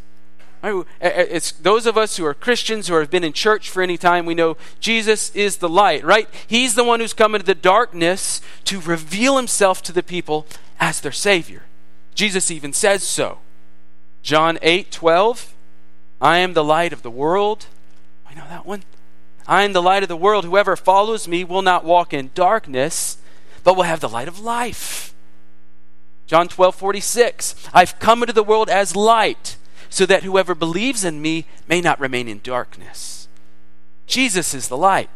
It's 1.00 1.52
those 1.52 1.86
of 1.86 1.98
us 1.98 2.16
who 2.16 2.24
are 2.24 2.34
Christians 2.34 2.88
who 2.88 2.94
have 2.94 3.10
been 3.10 3.24
in 3.24 3.32
church 3.32 3.68
for 3.68 3.82
any 3.82 3.98
time, 3.98 4.24
we 4.24 4.34
know 4.34 4.56
Jesus 4.80 5.30
is 5.34 5.58
the 5.58 5.68
light, 5.68 6.04
right? 6.04 6.28
He's 6.46 6.74
the 6.74 6.84
one 6.84 7.00
who's 7.00 7.12
come 7.12 7.34
into 7.34 7.46
the 7.46 7.54
darkness 7.54 8.40
to 8.64 8.80
reveal 8.80 9.36
himself 9.36 9.82
to 9.82 9.92
the 9.92 10.02
people 10.02 10.46
as 10.80 11.00
their 11.00 11.12
Savior. 11.12 11.62
Jesus 12.14 12.50
even 12.50 12.72
says 12.72 13.02
so. 13.02 13.38
John 14.22 14.58
8 14.62 14.90
12. 14.90 15.54
I 16.20 16.38
am 16.38 16.54
the 16.54 16.64
light 16.64 16.92
of 16.92 17.02
the 17.02 17.10
world. 17.10 17.66
I 18.28 18.34
know 18.34 18.46
that 18.48 18.64
one. 18.64 18.84
I 19.46 19.62
am 19.64 19.74
the 19.74 19.82
light 19.82 20.02
of 20.02 20.08
the 20.08 20.16
world. 20.16 20.44
Whoever 20.44 20.76
follows 20.76 21.28
me 21.28 21.44
will 21.44 21.62
not 21.62 21.84
walk 21.84 22.14
in 22.14 22.30
darkness, 22.34 23.18
but 23.62 23.76
will 23.76 23.82
have 23.82 24.00
the 24.00 24.08
light 24.08 24.28
of 24.28 24.40
life. 24.40 25.14
John 26.26 26.48
12, 26.48 26.74
46. 26.74 27.68
I've 27.74 27.98
come 27.98 28.22
into 28.22 28.32
the 28.32 28.42
world 28.42 28.70
as 28.70 28.96
light, 28.96 29.56
so 29.88 30.06
that 30.06 30.22
whoever 30.22 30.54
believes 30.54 31.04
in 31.04 31.20
me 31.22 31.46
may 31.68 31.80
not 31.80 32.00
remain 32.00 32.28
in 32.28 32.40
darkness. 32.42 33.28
Jesus 34.06 34.54
is 34.54 34.68
the 34.68 34.76
light. 34.76 35.10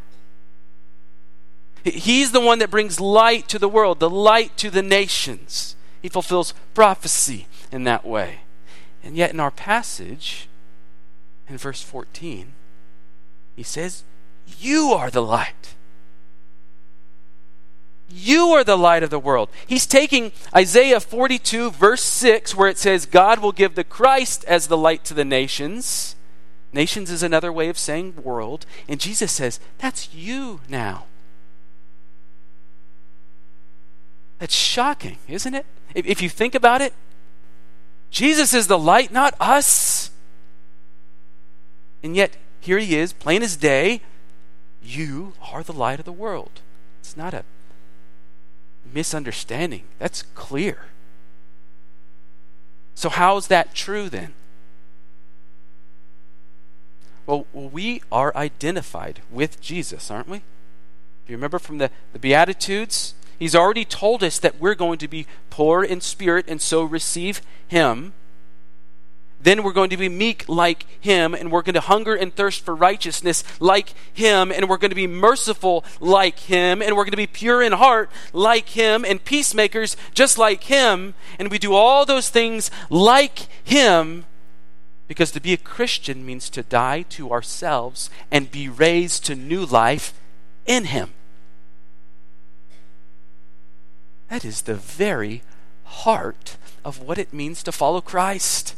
He's 1.84 2.32
the 2.32 2.40
one 2.40 2.58
that 2.58 2.70
brings 2.70 3.00
light 3.00 3.48
to 3.48 3.58
the 3.58 3.68
world, 3.68 4.00
the 4.00 4.10
light 4.10 4.56
to 4.58 4.70
the 4.70 4.82
nations. 4.82 5.76
He 6.02 6.08
fulfills 6.08 6.54
prophecy 6.74 7.46
in 7.70 7.84
that 7.84 8.04
way. 8.04 8.40
And 9.02 9.16
yet, 9.16 9.30
in 9.30 9.40
our 9.40 9.50
passage, 9.50 10.48
in 11.48 11.56
verse 11.56 11.82
14, 11.82 12.52
he 13.56 13.62
says, 13.62 14.04
You 14.58 14.92
are 14.92 15.10
the 15.10 15.22
light. 15.22 15.74
You 18.08 18.48
are 18.52 18.64
the 18.64 18.78
light 18.78 19.02
of 19.02 19.10
the 19.10 19.18
world. 19.18 19.50
He's 19.66 19.86
taking 19.86 20.32
Isaiah 20.56 21.00
42, 21.00 21.70
verse 21.72 22.02
6, 22.02 22.54
where 22.54 22.68
it 22.68 22.78
says, 22.78 23.04
God 23.04 23.40
will 23.40 23.52
give 23.52 23.74
the 23.74 23.84
Christ 23.84 24.44
as 24.46 24.66
the 24.66 24.78
light 24.78 25.04
to 25.04 25.14
the 25.14 25.24
nations. 25.24 26.16
Nations 26.72 27.10
is 27.10 27.22
another 27.22 27.52
way 27.52 27.68
of 27.68 27.78
saying 27.78 28.22
world. 28.22 28.64
And 28.88 28.98
Jesus 28.98 29.32
says, 29.32 29.60
That's 29.78 30.14
you 30.14 30.60
now. 30.68 31.04
That's 34.38 34.54
shocking, 34.54 35.18
isn't 35.28 35.54
it? 35.54 35.66
If, 35.94 36.06
if 36.06 36.22
you 36.22 36.28
think 36.28 36.54
about 36.54 36.80
it, 36.80 36.94
Jesus 38.10 38.54
is 38.54 38.68
the 38.68 38.78
light, 38.78 39.12
not 39.12 39.34
us. 39.38 40.10
And 42.02 42.16
yet, 42.16 42.36
here 42.60 42.78
he 42.78 42.96
is, 42.96 43.12
plain 43.12 43.42
as 43.42 43.56
day. 43.56 44.00
You 44.82 45.34
are 45.52 45.62
the 45.62 45.72
light 45.72 45.98
of 45.98 46.04
the 46.04 46.12
world. 46.12 46.60
It's 47.00 47.16
not 47.16 47.34
a 47.34 47.44
misunderstanding. 48.92 49.84
That's 49.98 50.22
clear. 50.22 50.86
So, 52.94 53.08
how's 53.08 53.46
that 53.48 53.74
true 53.74 54.08
then? 54.08 54.34
Well, 57.26 57.46
we 57.52 58.02
are 58.10 58.34
identified 58.34 59.20
with 59.30 59.60
Jesus, 59.60 60.10
aren't 60.10 60.28
we? 60.28 60.38
Do 60.38 61.32
you 61.32 61.36
remember 61.36 61.58
from 61.58 61.78
the, 61.78 61.90
the 62.12 62.18
Beatitudes? 62.18 63.14
He's 63.38 63.54
already 63.54 63.84
told 63.84 64.24
us 64.24 64.38
that 64.38 64.58
we're 64.58 64.74
going 64.74 64.98
to 64.98 65.08
be 65.08 65.26
poor 65.50 65.84
in 65.84 66.00
spirit 66.00 66.46
and 66.48 66.60
so 66.60 66.82
receive 66.82 67.42
Him. 67.68 68.14
Then 69.40 69.62
we're 69.62 69.72
going 69.72 69.90
to 69.90 69.96
be 69.96 70.08
meek 70.08 70.48
like 70.48 70.84
him, 71.00 71.34
and 71.34 71.52
we're 71.52 71.62
going 71.62 71.74
to 71.74 71.80
hunger 71.80 72.14
and 72.14 72.34
thirst 72.34 72.64
for 72.64 72.74
righteousness 72.74 73.44
like 73.60 73.94
him, 74.12 74.50
and 74.50 74.68
we're 74.68 74.78
going 74.78 74.90
to 74.90 74.96
be 74.96 75.06
merciful 75.06 75.84
like 76.00 76.40
him, 76.40 76.82
and 76.82 76.96
we're 76.96 77.04
going 77.04 77.12
to 77.12 77.16
be 77.16 77.26
pure 77.26 77.62
in 77.62 77.72
heart 77.72 78.10
like 78.32 78.70
him, 78.70 79.04
and 79.04 79.24
peacemakers 79.24 79.96
just 80.12 80.38
like 80.38 80.64
him. 80.64 81.14
And 81.38 81.50
we 81.50 81.58
do 81.58 81.74
all 81.74 82.04
those 82.04 82.30
things 82.30 82.70
like 82.90 83.46
him 83.62 84.24
because 85.08 85.30
to 85.32 85.40
be 85.40 85.54
a 85.54 85.56
Christian 85.56 86.24
means 86.24 86.50
to 86.50 86.62
die 86.62 87.02
to 87.08 87.30
ourselves 87.30 88.10
and 88.30 88.52
be 88.52 88.68
raised 88.68 89.24
to 89.24 89.34
new 89.34 89.64
life 89.64 90.12
in 90.66 90.84
him. 90.84 91.14
That 94.28 94.44
is 94.44 94.62
the 94.62 94.74
very 94.74 95.42
heart 95.84 96.58
of 96.84 97.00
what 97.00 97.16
it 97.16 97.32
means 97.32 97.62
to 97.62 97.72
follow 97.72 98.02
Christ. 98.02 98.74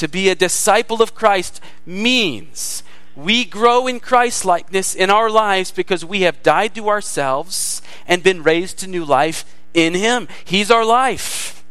To 0.00 0.08
be 0.08 0.30
a 0.30 0.34
disciple 0.34 1.02
of 1.02 1.14
Christ 1.14 1.60
means 1.84 2.82
we 3.14 3.44
grow 3.44 3.86
in 3.86 4.00
Christ 4.00 4.46
likeness 4.46 4.94
in 4.94 5.10
our 5.10 5.28
lives 5.28 5.70
because 5.70 6.06
we 6.06 6.22
have 6.22 6.42
died 6.42 6.74
to 6.76 6.88
ourselves 6.88 7.82
and 8.06 8.22
been 8.22 8.42
raised 8.42 8.78
to 8.78 8.86
new 8.86 9.04
life 9.04 9.44
in 9.74 9.92
Him. 9.92 10.26
He's 10.42 10.70
our 10.70 10.86
life. 10.86 11.62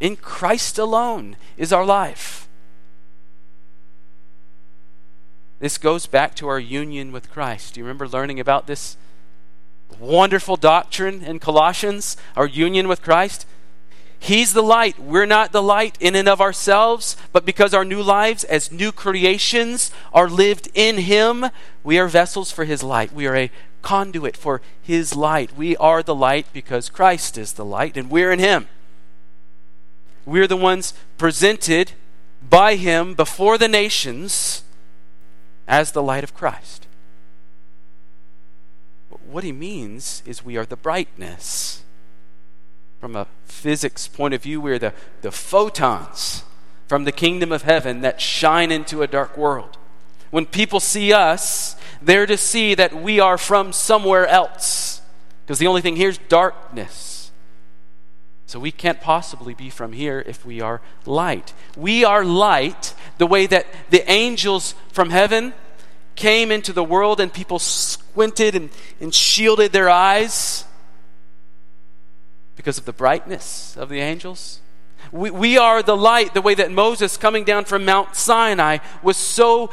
In 0.00 0.16
Christ 0.16 0.76
alone 0.76 1.38
is 1.56 1.72
our 1.72 1.86
life. 1.86 2.46
This 5.58 5.78
goes 5.78 6.04
back 6.04 6.34
to 6.34 6.48
our 6.48 6.60
union 6.60 7.10
with 7.10 7.30
Christ. 7.30 7.72
Do 7.72 7.80
you 7.80 7.84
remember 7.86 8.06
learning 8.06 8.38
about 8.38 8.66
this 8.66 8.98
wonderful 9.98 10.56
doctrine 10.56 11.22
in 11.22 11.38
Colossians, 11.38 12.18
our 12.36 12.46
union 12.46 12.86
with 12.86 13.00
Christ? 13.00 13.46
He's 14.18 14.52
the 14.52 14.62
light. 14.62 14.98
We're 14.98 15.26
not 15.26 15.52
the 15.52 15.62
light 15.62 15.96
in 16.00 16.16
and 16.16 16.28
of 16.28 16.40
ourselves, 16.40 17.16
but 17.32 17.44
because 17.44 17.74
our 17.74 17.84
new 17.84 18.02
lives 18.02 18.44
as 18.44 18.72
new 18.72 18.92
creations 18.92 19.90
are 20.12 20.28
lived 20.28 20.68
in 20.74 20.98
Him, 20.98 21.46
we 21.84 21.98
are 21.98 22.08
vessels 22.08 22.50
for 22.50 22.64
His 22.64 22.82
light. 22.82 23.12
We 23.12 23.26
are 23.26 23.36
a 23.36 23.50
conduit 23.82 24.36
for 24.36 24.62
His 24.82 25.14
light. 25.14 25.56
We 25.56 25.76
are 25.76 26.02
the 26.02 26.14
light 26.14 26.46
because 26.52 26.88
Christ 26.88 27.38
is 27.38 27.52
the 27.52 27.64
light, 27.64 27.96
and 27.96 28.10
we're 28.10 28.32
in 28.32 28.38
Him. 28.38 28.68
We're 30.24 30.48
the 30.48 30.56
ones 30.56 30.94
presented 31.18 31.92
by 32.48 32.76
Him 32.76 33.14
before 33.14 33.58
the 33.58 33.68
nations 33.68 34.64
as 35.68 35.92
the 35.92 36.02
light 36.02 36.24
of 36.24 36.34
Christ. 36.34 36.86
What 39.28 39.44
He 39.44 39.52
means 39.52 40.22
is 40.24 40.44
we 40.44 40.56
are 40.56 40.66
the 40.66 40.76
brightness 40.76 41.82
from 43.00 43.16
a 43.16 43.26
physics 43.44 44.08
point 44.08 44.34
of 44.34 44.42
view, 44.42 44.60
we're 44.60 44.78
the, 44.78 44.92
the 45.22 45.30
photons 45.30 46.44
from 46.86 47.04
the 47.04 47.12
kingdom 47.12 47.52
of 47.52 47.62
heaven 47.62 48.00
that 48.00 48.20
shine 48.20 48.70
into 48.70 49.02
a 49.02 49.06
dark 49.06 49.36
world. 49.36 49.76
When 50.30 50.46
people 50.46 50.80
see 50.80 51.12
us, 51.12 51.76
they're 52.02 52.26
to 52.26 52.36
see 52.36 52.74
that 52.74 52.94
we 52.94 53.20
are 53.20 53.38
from 53.38 53.72
somewhere 53.72 54.26
else. 54.26 55.00
Because 55.44 55.58
the 55.58 55.66
only 55.66 55.80
thing 55.80 55.96
here 55.96 56.08
is 56.08 56.18
darkness. 56.28 57.30
So 58.46 58.60
we 58.60 58.70
can't 58.70 59.00
possibly 59.00 59.54
be 59.54 59.70
from 59.70 59.92
here 59.92 60.22
if 60.24 60.44
we 60.46 60.60
are 60.60 60.80
light. 61.04 61.52
We 61.76 62.04
are 62.04 62.24
light 62.24 62.94
the 63.18 63.26
way 63.26 63.46
that 63.46 63.66
the 63.90 64.08
angels 64.10 64.74
from 64.92 65.10
heaven 65.10 65.52
came 66.14 66.50
into 66.50 66.72
the 66.72 66.84
world 66.84 67.20
and 67.20 67.32
people 67.32 67.58
squinted 67.58 68.54
and, 68.54 68.70
and 69.00 69.14
shielded 69.14 69.72
their 69.72 69.90
eyes 69.90 70.64
because 72.66 72.78
of 72.78 72.84
the 72.84 72.92
brightness 72.92 73.76
of 73.76 73.88
the 73.88 74.00
angels. 74.00 74.58
We, 75.12 75.30
we 75.30 75.56
are 75.56 75.84
the 75.84 75.96
light, 75.96 76.34
the 76.34 76.42
way 76.42 76.56
that 76.56 76.72
Moses 76.72 77.16
coming 77.16 77.44
down 77.44 77.64
from 77.64 77.84
Mount 77.84 78.16
Sinai 78.16 78.78
was 79.04 79.16
so 79.16 79.70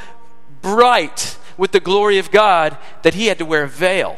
bright 0.61 1.39
with 1.57 1.71
the 1.71 1.79
glory 1.79 2.19
of 2.19 2.29
God 2.29 2.77
that 3.01 3.15
he 3.15 3.25
had 3.25 3.39
to 3.39 3.45
wear 3.45 3.63
a 3.63 3.67
veil. 3.67 4.17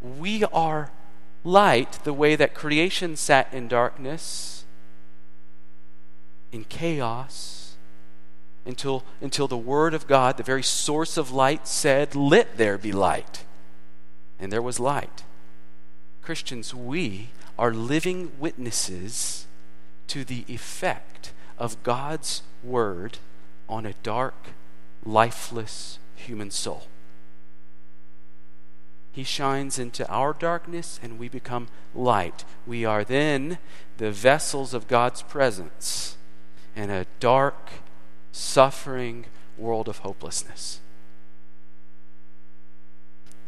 We 0.00 0.44
are 0.44 0.92
light 1.42 1.98
the 2.04 2.12
way 2.12 2.36
that 2.36 2.54
creation 2.54 3.16
sat 3.16 3.52
in 3.52 3.66
darkness, 3.66 4.64
in 6.52 6.62
chaos, 6.66 7.74
until, 8.64 9.02
until 9.20 9.48
the 9.48 9.56
Word 9.56 9.92
of 9.92 10.06
God, 10.06 10.36
the 10.36 10.44
very 10.44 10.62
source 10.62 11.16
of 11.16 11.32
light, 11.32 11.66
said, 11.66 12.14
Let 12.14 12.58
there 12.58 12.78
be 12.78 12.92
light. 12.92 13.44
And 14.38 14.52
there 14.52 14.62
was 14.62 14.78
light. 14.78 15.24
Christians, 16.22 16.74
we 16.74 17.30
are 17.58 17.72
living 17.72 18.32
witnesses 18.38 19.46
to 20.08 20.24
the 20.24 20.44
effect 20.48 21.32
of 21.58 21.82
God's 21.82 22.42
Word 22.62 23.18
on 23.68 23.86
a 23.86 23.94
dark, 24.02 24.34
lifeless 25.04 25.98
human 26.14 26.50
soul. 26.50 26.88
He 29.12 29.24
shines 29.24 29.78
into 29.78 30.08
our 30.08 30.32
darkness 30.32 31.00
and 31.02 31.18
we 31.18 31.28
become 31.28 31.68
light. 31.94 32.44
We 32.66 32.84
are 32.84 33.04
then 33.04 33.58
the 33.98 34.12
vessels 34.12 34.72
of 34.72 34.88
God's 34.88 35.22
presence 35.22 36.16
in 36.76 36.90
a 36.90 37.06
dark, 37.18 37.70
suffering 38.30 39.26
world 39.58 39.88
of 39.88 39.98
hopelessness. 39.98 40.80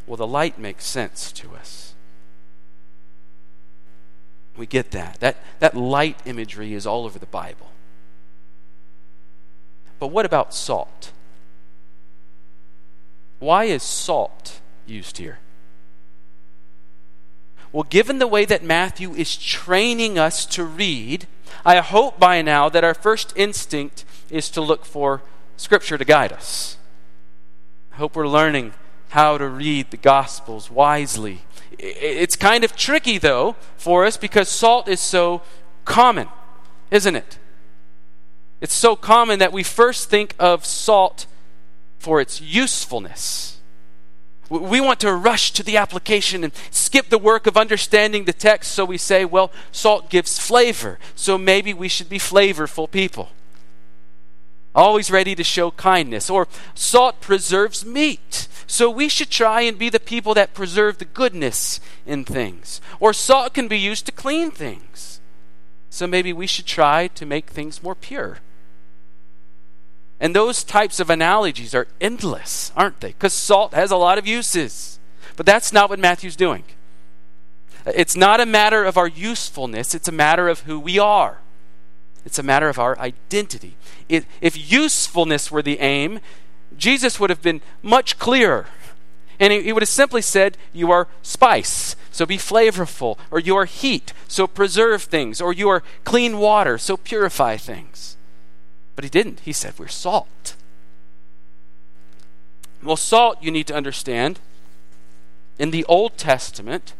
Well, 0.05 0.17
the 0.17 0.27
light 0.27 0.59
makes 0.59 0.85
sense 0.85 1.31
to 1.31 1.55
us. 1.55 1.92
We 4.55 4.65
get 4.65 4.91
that. 4.91 5.19
That, 5.19 5.37
that 5.59 5.75
light 5.75 6.19
imagery 6.25 6.73
is 6.73 6.85
all 6.85 7.05
over 7.05 7.17
the 7.17 7.25
Bible. 7.25 7.69
But 9.99 10.07
what 10.07 10.25
about 10.25 10.53
salt? 10.53 11.11
Why 13.39 13.65
is 13.65 13.83
salt 13.83 14.61
used 14.85 15.17
here? 15.17 15.39
Well, 17.71 17.83
given 17.83 18.19
the 18.19 18.27
way 18.27 18.45
that 18.45 18.63
Matthew 18.63 19.13
is 19.13 19.35
training 19.35 20.19
us 20.19 20.45
to 20.47 20.63
read, 20.63 21.25
I 21.65 21.79
hope 21.79 22.19
by 22.19 22.41
now 22.41 22.69
that 22.69 22.83
our 22.83 22.93
first 22.93 23.33
instinct 23.35 24.05
is 24.29 24.49
to 24.51 24.61
look 24.61 24.85
for 24.85 25.23
Scripture 25.57 25.97
to 25.97 26.05
guide 26.05 26.31
us. 26.31 26.77
I 27.91 27.95
hope 27.95 28.15
we're 28.15 28.27
learning 28.27 28.73
how 29.13 29.37
to 29.37 29.47
read 29.47 29.89
the 29.91 29.97
Gospels 29.97 30.69
wisely 30.69 31.41
it's 31.79 32.35
kind 32.35 32.63
of 32.63 32.75
tricky, 32.75 33.17
though, 33.17 33.55
for 33.77 34.05
us 34.05 34.17
because 34.17 34.47
salt 34.47 34.87
is 34.87 34.99
so 34.99 35.41
common, 35.85 36.27
isn't 36.91 37.15
it? 37.15 37.37
It's 38.61 38.73
so 38.73 38.95
common 38.95 39.39
that 39.39 39.51
we 39.51 39.63
first 39.63 40.09
think 40.09 40.33
of 40.39 40.65
salt 40.65 41.25
for 41.99 42.21
its 42.21 42.39
usefulness. 42.39 43.59
We 44.49 44.79
want 44.79 44.99
to 45.01 45.13
rush 45.13 45.51
to 45.53 45.63
the 45.63 45.77
application 45.77 46.43
and 46.43 46.53
skip 46.69 47.09
the 47.09 47.17
work 47.17 47.47
of 47.47 47.57
understanding 47.57 48.25
the 48.25 48.33
text, 48.33 48.71
so 48.71 48.85
we 48.85 48.97
say, 48.97 49.25
well, 49.25 49.51
salt 49.71 50.09
gives 50.09 50.37
flavor, 50.37 50.99
so 51.15 51.37
maybe 51.37 51.73
we 51.73 51.87
should 51.87 52.09
be 52.09 52.19
flavorful 52.19 52.89
people. 52.89 53.29
Always 54.75 55.11
ready 55.11 55.35
to 55.35 55.43
show 55.43 55.71
kindness. 55.71 56.29
Or 56.29 56.47
salt 56.73 57.21
preserves 57.21 57.85
meat. 57.85 58.47
So 58.65 58.89
we 58.89 59.07
should 59.07 59.29
try 59.29 59.61
and 59.61 59.77
be 59.77 59.89
the 59.89 59.99
people 59.99 60.33
that 60.33 60.53
preserve 60.53 60.97
the 60.97 61.05
goodness 61.05 61.79
in 62.05 62.25
things. 62.25 62.81
Or 62.99 63.13
salt 63.13 63.53
can 63.53 63.67
be 63.67 63.77
used 63.77 64.05
to 64.07 64.11
clean 64.11 64.49
things. 64.49 65.21
So 65.89 66.07
maybe 66.07 66.33
we 66.33 66.47
should 66.47 66.65
try 66.65 67.07
to 67.07 67.25
make 67.25 67.51
things 67.51 67.83
more 67.83 67.93
pure. 67.93 68.39
And 70.19 70.35
those 70.35 70.63
types 70.63 70.99
of 70.99 71.09
analogies 71.09 71.75
are 71.75 71.87
endless, 72.01 72.71
aren't 72.75 73.01
they? 73.01 73.09
Because 73.09 73.33
salt 73.33 73.73
has 73.73 73.91
a 73.91 73.97
lot 73.97 74.17
of 74.17 74.25
uses. 74.25 74.99
But 75.35 75.45
that's 75.45 75.73
not 75.73 75.89
what 75.89 75.99
Matthew's 75.99 76.35
doing. 76.35 76.63
It's 77.85 78.15
not 78.15 78.39
a 78.39 78.45
matter 78.45 78.85
of 78.85 78.97
our 78.97 79.07
usefulness, 79.07 79.93
it's 79.93 80.07
a 80.07 80.13
matter 80.13 80.47
of 80.47 80.61
who 80.61 80.79
we 80.79 80.97
are. 80.97 81.39
It's 82.25 82.39
a 82.39 82.43
matter 82.43 82.69
of 82.69 82.79
our 82.79 82.97
identity. 82.99 83.75
It, 84.07 84.25
if 84.41 84.71
usefulness 84.71 85.51
were 85.51 85.61
the 85.61 85.79
aim, 85.79 86.19
Jesus 86.77 87.19
would 87.19 87.29
have 87.29 87.41
been 87.41 87.61
much 87.81 88.17
clearer. 88.17 88.67
And 89.39 89.51
he, 89.51 89.63
he 89.63 89.73
would 89.73 89.83
have 89.83 89.89
simply 89.89 90.21
said, 90.21 90.57
You 90.71 90.91
are 90.91 91.07
spice, 91.21 91.95
so 92.11 92.25
be 92.25 92.37
flavorful. 92.37 93.17
Or 93.29 93.39
you 93.39 93.55
are 93.55 93.65
heat, 93.65 94.13
so 94.27 94.47
preserve 94.47 95.03
things. 95.03 95.41
Or 95.41 95.51
you 95.51 95.69
are 95.69 95.83
clean 96.03 96.37
water, 96.37 96.77
so 96.77 96.97
purify 96.97 97.57
things. 97.57 98.15
But 98.95 99.03
he 99.03 99.09
didn't. 99.09 99.41
He 99.41 99.53
said, 99.53 99.73
We're 99.77 99.87
salt. 99.87 100.55
Well, 102.81 102.97
salt, 102.97 103.37
you 103.41 103.49
need 103.49 103.67
to 103.67 103.75
understand, 103.75 104.39
in 105.57 105.71
the 105.71 105.85
Old 105.85 106.17
Testament, 106.17 106.93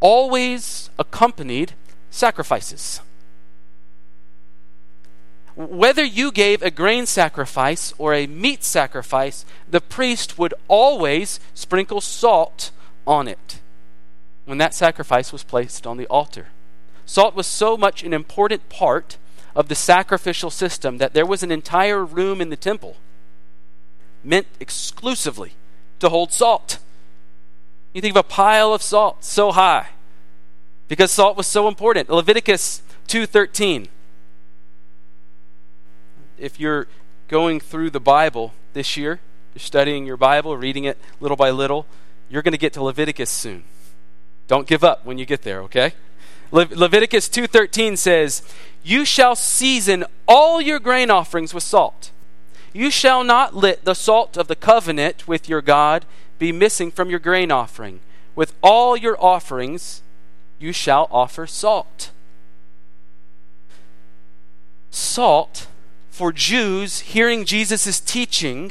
always 0.00 0.88
accompanied 0.98 1.74
sacrifices 2.10 3.02
whether 5.68 6.04
you 6.04 6.32
gave 6.32 6.62
a 6.62 6.70
grain 6.70 7.06
sacrifice 7.06 7.92
or 7.98 8.14
a 8.14 8.26
meat 8.26 8.64
sacrifice, 8.64 9.44
the 9.68 9.80
priest 9.80 10.38
would 10.38 10.54
always 10.68 11.40
sprinkle 11.54 12.00
salt 12.00 12.70
on 13.06 13.28
it 13.28 13.60
when 14.44 14.58
that 14.58 14.74
sacrifice 14.74 15.32
was 15.32 15.44
placed 15.44 15.86
on 15.86 15.96
the 15.96 16.06
altar. 16.06 16.48
Salt 17.04 17.34
was 17.34 17.46
so 17.46 17.76
much 17.76 18.02
an 18.02 18.12
important 18.12 18.68
part 18.68 19.18
of 19.54 19.68
the 19.68 19.74
sacrificial 19.74 20.50
system 20.50 20.98
that 20.98 21.12
there 21.12 21.26
was 21.26 21.42
an 21.42 21.50
entire 21.50 22.04
room 22.04 22.40
in 22.40 22.50
the 22.50 22.56
temple 22.56 22.96
meant 24.22 24.46
exclusively 24.60 25.52
to 25.98 26.08
hold 26.08 26.32
salt. 26.32 26.78
You 27.92 28.00
think 28.00 28.12
of 28.12 28.24
a 28.24 28.28
pile 28.28 28.72
of 28.72 28.82
salt 28.82 29.24
so 29.24 29.52
high 29.52 29.88
because 30.88 31.10
salt 31.10 31.36
was 31.36 31.46
so 31.46 31.68
important. 31.68 32.08
Leviticus 32.08 32.82
2:13 33.08 33.88
if 36.40 36.58
you're 36.58 36.88
going 37.28 37.60
through 37.60 37.90
the 37.90 38.00
Bible 38.00 38.52
this 38.72 38.96
year, 38.96 39.20
you're 39.54 39.60
studying 39.60 40.06
your 40.06 40.16
Bible, 40.16 40.56
reading 40.56 40.84
it 40.84 40.98
little 41.20 41.36
by 41.36 41.50
little, 41.50 41.86
you're 42.28 42.42
going 42.42 42.52
to 42.52 42.58
get 42.58 42.72
to 42.74 42.82
Leviticus 42.82 43.30
soon. 43.30 43.64
Don't 44.48 44.66
give 44.66 44.82
up 44.82 45.04
when 45.04 45.18
you 45.18 45.26
get 45.26 45.42
there, 45.42 45.62
okay? 45.62 45.92
Le- 46.50 46.68
Leviticus 46.70 47.28
2:13 47.28 47.96
says, 47.96 48.42
"You 48.82 49.04
shall 49.04 49.36
season 49.36 50.04
all 50.26 50.60
your 50.60 50.78
grain 50.78 51.10
offerings 51.10 51.54
with 51.54 51.62
salt. 51.62 52.10
You 52.72 52.90
shall 52.90 53.24
not 53.24 53.54
let 53.54 53.84
the 53.84 53.94
salt 53.94 54.36
of 54.36 54.48
the 54.48 54.56
covenant 54.56 55.28
with 55.28 55.48
your 55.48 55.62
God 55.62 56.04
be 56.38 56.52
missing 56.52 56.90
from 56.90 57.10
your 57.10 57.18
grain 57.18 57.52
offering. 57.52 58.00
With 58.34 58.54
all 58.62 58.96
your 58.96 59.22
offerings 59.22 60.02
you 60.58 60.72
shall 60.72 61.08
offer 61.10 61.46
salt." 61.46 62.10
Salt 64.90 65.68
for 66.20 66.32
Jews, 66.32 67.00
hearing 67.00 67.46
Jesus' 67.46 67.98
teaching 67.98 68.70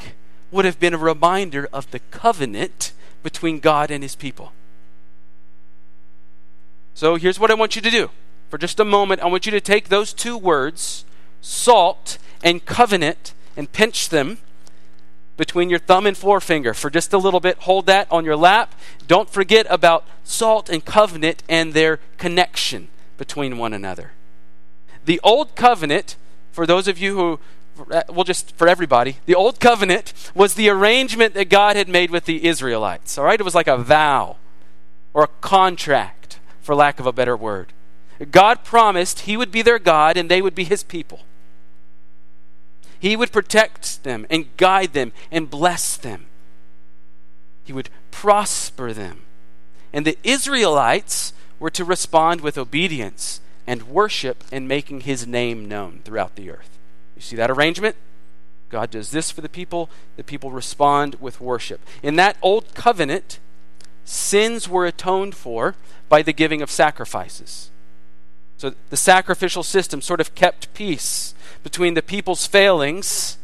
would 0.52 0.64
have 0.64 0.78
been 0.78 0.94
a 0.94 0.98
reminder 0.98 1.68
of 1.72 1.90
the 1.90 1.98
covenant 1.98 2.92
between 3.24 3.58
God 3.58 3.90
and 3.90 4.04
his 4.04 4.14
people. 4.14 4.52
So 6.94 7.16
here's 7.16 7.40
what 7.40 7.50
I 7.50 7.54
want 7.54 7.74
you 7.74 7.82
to 7.82 7.90
do. 7.90 8.10
For 8.50 8.56
just 8.56 8.78
a 8.78 8.84
moment, 8.84 9.20
I 9.20 9.26
want 9.26 9.46
you 9.46 9.50
to 9.50 9.60
take 9.60 9.88
those 9.88 10.12
two 10.12 10.38
words, 10.38 11.04
salt 11.40 12.18
and 12.44 12.64
covenant, 12.64 13.34
and 13.56 13.72
pinch 13.72 14.10
them 14.10 14.38
between 15.36 15.70
your 15.70 15.80
thumb 15.80 16.06
and 16.06 16.16
forefinger 16.16 16.72
for 16.72 16.88
just 16.88 17.12
a 17.12 17.18
little 17.18 17.40
bit. 17.40 17.58
Hold 17.62 17.86
that 17.86 18.06
on 18.12 18.24
your 18.24 18.36
lap. 18.36 18.76
Don't 19.08 19.28
forget 19.28 19.66
about 19.68 20.06
salt 20.22 20.68
and 20.68 20.84
covenant 20.84 21.42
and 21.48 21.74
their 21.74 21.98
connection 22.16 22.86
between 23.18 23.58
one 23.58 23.72
another. 23.72 24.12
The 25.04 25.18
old 25.24 25.56
covenant, 25.56 26.14
for 26.52 26.66
those 26.66 26.88
of 26.88 26.98
you 26.98 27.16
who 27.16 27.40
well, 28.08 28.24
just 28.24 28.54
for 28.56 28.68
everybody, 28.68 29.18
the 29.26 29.34
old 29.34 29.60
covenant 29.60 30.12
was 30.34 30.54
the 30.54 30.68
arrangement 30.68 31.34
that 31.34 31.48
God 31.48 31.76
had 31.76 31.88
made 31.88 32.10
with 32.10 32.24
the 32.24 32.44
Israelites. 32.46 33.16
All 33.16 33.24
right? 33.24 33.40
It 33.40 33.44
was 33.44 33.54
like 33.54 33.68
a 33.68 33.78
vow 33.78 34.36
or 35.14 35.24
a 35.24 35.28
contract, 35.40 36.38
for 36.60 36.74
lack 36.74 37.00
of 37.00 37.06
a 37.06 37.12
better 37.12 37.36
word. 37.36 37.72
God 38.30 38.64
promised 38.64 39.20
He 39.20 39.36
would 39.36 39.50
be 39.50 39.62
their 39.62 39.78
God 39.78 40.16
and 40.16 40.30
they 40.30 40.42
would 40.42 40.54
be 40.54 40.64
His 40.64 40.82
people. 40.82 41.20
He 42.98 43.16
would 43.16 43.32
protect 43.32 44.04
them 44.04 44.26
and 44.28 44.54
guide 44.56 44.92
them 44.92 45.12
and 45.30 45.48
bless 45.48 45.96
them. 45.96 46.26
He 47.64 47.72
would 47.72 47.88
prosper 48.10 48.92
them. 48.92 49.22
And 49.92 50.06
the 50.06 50.18
Israelites 50.22 51.32
were 51.58 51.70
to 51.70 51.84
respond 51.84 52.42
with 52.42 52.58
obedience 52.58 53.40
and 53.70 53.84
worship 53.84 54.42
and 54.50 54.66
making 54.66 55.02
his 55.02 55.28
name 55.28 55.68
known 55.68 56.00
throughout 56.04 56.34
the 56.34 56.50
earth. 56.50 56.76
You 57.14 57.22
see 57.22 57.36
that 57.36 57.52
arrangement? 57.52 57.94
God 58.68 58.90
does 58.90 59.12
this 59.12 59.30
for 59.30 59.42
the 59.42 59.48
people, 59.48 59.88
the 60.16 60.24
people 60.24 60.50
respond 60.50 61.14
with 61.20 61.40
worship. 61.40 61.80
In 62.02 62.16
that 62.16 62.36
old 62.42 62.74
covenant, 62.74 63.38
sins 64.04 64.68
were 64.68 64.86
atoned 64.86 65.36
for 65.36 65.76
by 66.08 66.20
the 66.20 66.32
giving 66.32 66.62
of 66.62 66.68
sacrifices. 66.68 67.70
So 68.56 68.74
the 68.88 68.96
sacrificial 68.96 69.62
system 69.62 70.00
sort 70.00 70.20
of 70.20 70.34
kept 70.34 70.74
peace 70.74 71.32
between 71.62 71.94
the 71.94 72.02
people's 72.02 72.48
failings 72.48 73.38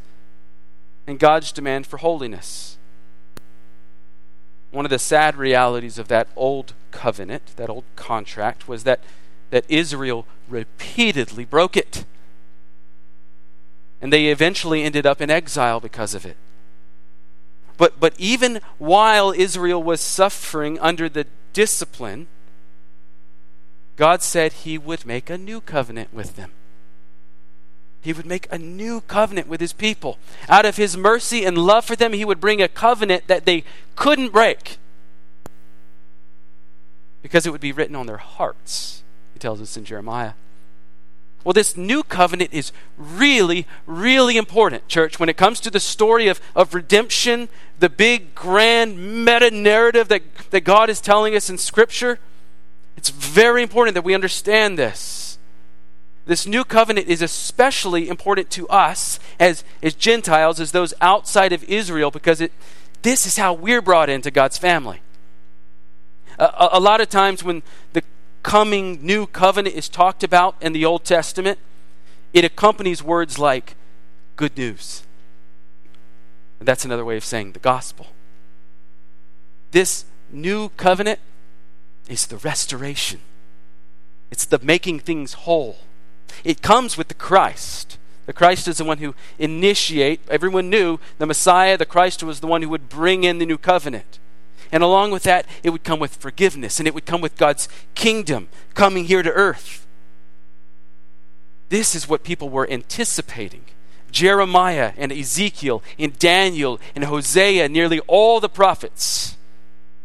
and 1.06 1.20
God's 1.20 1.52
demand 1.52 1.86
for 1.86 1.98
holiness. 1.98 2.78
One 4.72 4.84
of 4.84 4.90
the 4.90 4.98
sad 4.98 5.36
realities 5.36 5.98
of 5.98 6.08
that 6.08 6.26
old 6.34 6.72
covenant, 6.90 7.52
that 7.54 7.70
old 7.70 7.84
contract, 7.94 8.66
was 8.66 8.82
that, 8.82 8.98
that 9.50 9.64
Israel 9.68 10.26
repeatedly 10.48 11.44
broke 11.44 11.76
it. 11.76 12.04
And 14.00 14.12
they 14.12 14.26
eventually 14.26 14.82
ended 14.82 15.06
up 15.06 15.20
in 15.20 15.30
exile 15.30 15.80
because 15.80 16.14
of 16.14 16.26
it. 16.26 16.36
But, 17.76 18.00
but 18.00 18.14
even 18.18 18.60
while 18.78 19.32
Israel 19.32 19.82
was 19.82 20.00
suffering 20.00 20.78
under 20.78 21.08
the 21.08 21.26
discipline, 21.52 22.26
God 23.96 24.22
said 24.22 24.52
he 24.52 24.78
would 24.78 25.06
make 25.06 25.30
a 25.30 25.38
new 25.38 25.60
covenant 25.60 26.12
with 26.12 26.36
them 26.36 26.52
he 28.06 28.12
would 28.12 28.24
make 28.24 28.46
a 28.52 28.58
new 28.58 29.00
covenant 29.00 29.48
with 29.48 29.60
his 29.60 29.72
people. 29.72 30.16
Out 30.48 30.64
of 30.64 30.76
his 30.76 30.96
mercy 30.96 31.44
and 31.44 31.58
love 31.58 31.84
for 31.84 31.96
them, 31.96 32.12
he 32.12 32.24
would 32.24 32.40
bring 32.40 32.62
a 32.62 32.68
covenant 32.68 33.26
that 33.26 33.46
they 33.46 33.64
couldn't 33.96 34.32
break 34.32 34.78
because 37.20 37.46
it 37.46 37.50
would 37.50 37.60
be 37.60 37.72
written 37.72 37.96
on 37.96 38.06
their 38.06 38.18
hearts, 38.18 39.02
he 39.36 39.38
tells 39.38 39.60
us 39.60 39.76
in 39.76 39.84
Jeremiah. 39.84 40.32
Well, 41.44 41.52
this 41.52 41.76
new 41.76 42.02
covenant 42.02 42.54
is 42.54 42.72
really, 42.96 43.66
really 43.86 44.38
important, 44.38 44.88
church, 44.88 45.20
when 45.20 45.28
it 45.28 45.36
comes 45.36 45.60
to 45.60 45.70
the 45.70 45.78
story 45.78 46.26
of, 46.26 46.40
of 46.56 46.72
redemption, 46.72 47.50
the 47.78 47.90
big, 47.90 48.34
grand 48.34 49.24
meta 49.26 49.50
narrative 49.50 50.08
that, 50.08 50.22
that 50.50 50.62
God 50.62 50.88
is 50.88 51.02
telling 51.02 51.36
us 51.36 51.50
in 51.50 51.58
Scripture. 51.58 52.18
It's 52.96 53.10
very 53.10 53.62
important 53.62 53.94
that 53.94 54.04
we 54.04 54.14
understand 54.14 54.78
this 54.78 55.26
this 56.26 56.44
new 56.44 56.64
covenant 56.64 57.06
is 57.06 57.22
especially 57.22 58.08
important 58.08 58.50
to 58.50 58.66
us 58.68 59.20
as, 59.38 59.62
as 59.80 59.94
Gentiles, 59.94 60.58
as 60.58 60.72
those 60.72 60.92
outside 61.00 61.52
of 61.52 61.62
Israel, 61.64 62.10
because 62.10 62.40
it, 62.40 62.52
this 63.02 63.26
is 63.26 63.36
how 63.36 63.52
we're 63.52 63.80
brought 63.80 64.10
into 64.10 64.32
God's 64.32 64.58
family. 64.58 65.00
A, 66.36 66.70
a 66.72 66.80
lot 66.80 67.00
of 67.00 67.08
times 67.08 67.44
when 67.44 67.62
the 67.92 68.02
coming 68.46 69.04
new 69.04 69.26
covenant 69.26 69.74
is 69.74 69.88
talked 69.88 70.22
about 70.22 70.54
in 70.60 70.72
the 70.72 70.84
Old 70.84 71.04
Testament, 71.04 71.58
it 72.32 72.44
accompanies 72.44 73.02
words 73.02 73.40
like 73.40 73.74
good 74.36 74.56
news. 74.56 75.02
that's 76.60 76.84
another 76.84 77.04
way 77.04 77.16
of 77.16 77.24
saying 77.24 77.52
the 77.52 77.58
gospel. 77.58 78.06
This 79.72 80.04
new 80.30 80.68
covenant 80.76 81.18
is 82.08 82.28
the 82.28 82.36
restoration, 82.36 83.20
it's 84.30 84.44
the 84.44 84.60
making 84.62 85.00
things 85.00 85.32
whole. 85.32 85.78
It 86.44 86.62
comes 86.62 86.96
with 86.96 87.08
the 87.08 87.14
Christ. 87.14 87.98
The 88.26 88.32
Christ 88.32 88.68
is 88.68 88.78
the 88.78 88.84
one 88.84 88.98
who 88.98 89.14
initiate. 89.38 90.20
Everyone 90.28 90.70
knew 90.70 90.98
the 91.18 91.26
Messiah, 91.26 91.76
the 91.76 91.86
Christ 91.86 92.22
was 92.22 92.38
the 92.40 92.46
one 92.46 92.62
who 92.62 92.68
would 92.68 92.88
bring 92.88 93.24
in 93.24 93.38
the 93.38 93.46
new 93.46 93.58
covenant. 93.58 94.20
And 94.72 94.82
along 94.82 95.10
with 95.10 95.22
that, 95.24 95.46
it 95.62 95.70
would 95.70 95.84
come 95.84 95.98
with 95.98 96.16
forgiveness 96.16 96.78
and 96.78 96.86
it 96.86 96.94
would 96.94 97.06
come 97.06 97.20
with 97.20 97.36
God's 97.36 97.68
kingdom 97.94 98.48
coming 98.74 99.04
here 99.04 99.22
to 99.22 99.32
earth. 99.32 99.86
This 101.68 101.94
is 101.94 102.08
what 102.08 102.22
people 102.22 102.48
were 102.48 102.70
anticipating. 102.70 103.64
Jeremiah 104.10 104.92
and 104.96 105.12
Ezekiel 105.12 105.82
and 105.98 106.18
Daniel 106.18 106.80
and 106.94 107.04
Hosea, 107.04 107.68
nearly 107.68 108.00
all 108.00 108.40
the 108.40 108.48
prophets, 108.48 109.36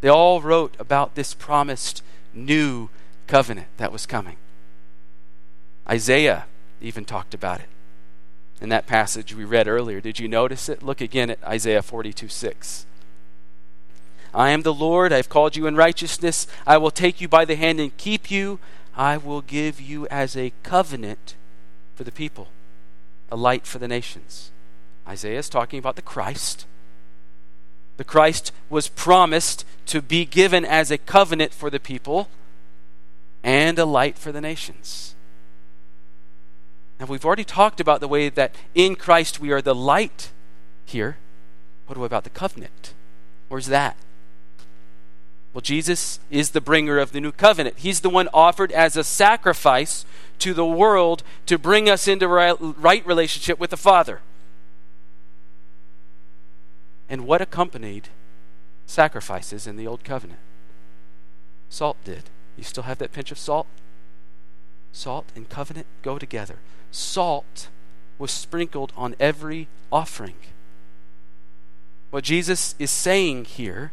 they 0.02 0.10
all 0.10 0.42
wrote 0.42 0.76
about 0.80 1.16
this 1.16 1.34
promised 1.34 2.04
new 2.34 2.90
covenant 3.28 3.68
that 3.78 3.92
was 3.92 4.06
coming. 4.06 4.38
Isaiah 5.88 6.46
even 6.82 7.06
talked 7.06 7.34
about 7.34 7.60
it. 7.60 7.68
In 8.60 8.70
that 8.70 8.88
passage 8.88 9.34
we 9.34 9.44
read 9.44 9.68
earlier, 9.68 10.02
did 10.02 10.20
you 10.20 10.28
notice 10.28 10.70
it? 10.70 10.84
Look 10.84 11.02
again 11.02 11.30
at 11.30 11.44
Isaiah 11.44 11.82
42 11.82 12.28
6. 12.28 12.86
I 14.34 14.52
am 14.52 14.62
the 14.62 14.74
Lord, 14.74 15.12
I 15.12 15.18
have 15.18 15.30
called 15.30 15.56
you 15.56 15.68
in 15.68 15.76
righteousness. 15.76 16.48
I 16.66 16.78
will 16.78 16.92
take 16.92 17.20
you 17.20 17.28
by 17.28 17.46
the 17.46 17.56
hand 17.56 17.80
and 17.80 17.96
keep 17.98 18.32
you. 18.32 18.60
I 18.96 19.18
will 19.18 19.42
give 19.42 19.82
you 19.82 20.08
as 20.08 20.38
a 20.38 20.54
covenant 20.64 21.36
for 21.96 22.04
the 22.04 22.12
people, 22.12 22.48
a 23.30 23.36
light 23.36 23.66
for 23.66 23.78
the 23.78 23.88
nations. 23.88 24.52
Isaiah 25.08 25.40
is 25.40 25.50
talking 25.50 25.80
about 25.80 25.96
the 25.96 26.02
Christ. 26.02 26.66
The 27.98 28.04
Christ 28.04 28.52
was 28.70 28.88
promised 28.88 29.66
to 29.88 30.02
be 30.02 30.26
given 30.26 30.66
as 30.66 30.92
a 30.92 30.98
covenant 30.98 31.54
for 31.54 31.70
the 31.70 31.80
people 31.80 32.30
and 33.44 33.78
a 33.78 33.86
light 33.86 34.18
for 34.18 34.32
the 34.32 34.42
nations. 34.42 35.16
Now, 37.00 37.08
we've 37.08 37.26
already 37.26 37.44
talked 37.44 37.80
about 37.80 38.00
the 38.00 38.08
way 38.08 38.30
that 38.30 38.56
in 38.76 38.96
Christ 38.96 39.40
we 39.40 39.52
are 39.52 39.62
the 39.62 39.76
light 39.76 40.32
here. 40.86 41.18
What 41.88 41.98
about 41.98 42.24
the 42.24 42.30
covenant? 42.30 42.94
Where's 43.50 43.68
that? 43.68 43.98
Well, 45.54 45.62
Jesus 45.62 46.20
is 46.30 46.52
the 46.52 46.62
bringer 46.62 46.98
of 46.98 47.12
the 47.12 47.20
new 47.20 47.32
covenant. 47.32 47.80
He's 47.80 48.02
the 48.02 48.10
one 48.10 48.30
offered 48.34 48.72
as 48.72 48.96
a 48.96 49.04
sacrifice 49.04 50.06
to 50.40 50.54
the 50.54 50.66
world 50.66 51.24
to 51.46 51.58
bring 51.58 51.90
us 51.90 52.08
into 52.08 52.28
right 52.28 53.06
relationship 53.06 53.60
with 53.60 53.70
the 53.70 53.78
Father. 53.78 54.22
And 57.10 57.28
what 57.28 57.42
accompanied 57.42 58.08
sacrifices 58.86 59.68
in 59.68 59.76
the 59.76 59.86
old 59.86 60.04
covenant? 60.06 60.40
Salt 61.70 61.98
did. 62.06 62.24
You 62.58 62.64
still 62.64 62.84
have 62.84 63.00
that 63.00 63.12
pinch 63.12 63.32
of 63.32 63.38
salt? 63.38 63.68
Salt 64.94 65.26
and 65.36 65.50
covenant 65.50 65.88
go 66.02 66.18
together 66.18 66.60
salt 66.92 67.70
was 68.20 68.32
sprinkled 68.32 68.94
on 68.96 69.16
every 69.20 69.68
offering. 69.92 70.36
What 72.12 72.26
Jesus 72.26 72.76
is 72.78 72.92
saying 72.92 73.46
here 73.46 73.92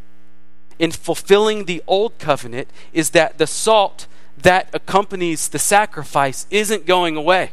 in 0.78 0.92
fulfilling 0.92 1.64
the 1.64 1.82
old 1.86 2.18
covenant 2.18 2.68
is 2.92 3.10
that 3.10 3.38
the 3.38 3.46
salt 3.46 4.06
that 4.36 4.68
accompanies 4.72 5.48
the 5.48 5.58
sacrifice 5.58 6.46
isn't 6.50 6.86
going 6.86 7.16
away. 7.16 7.50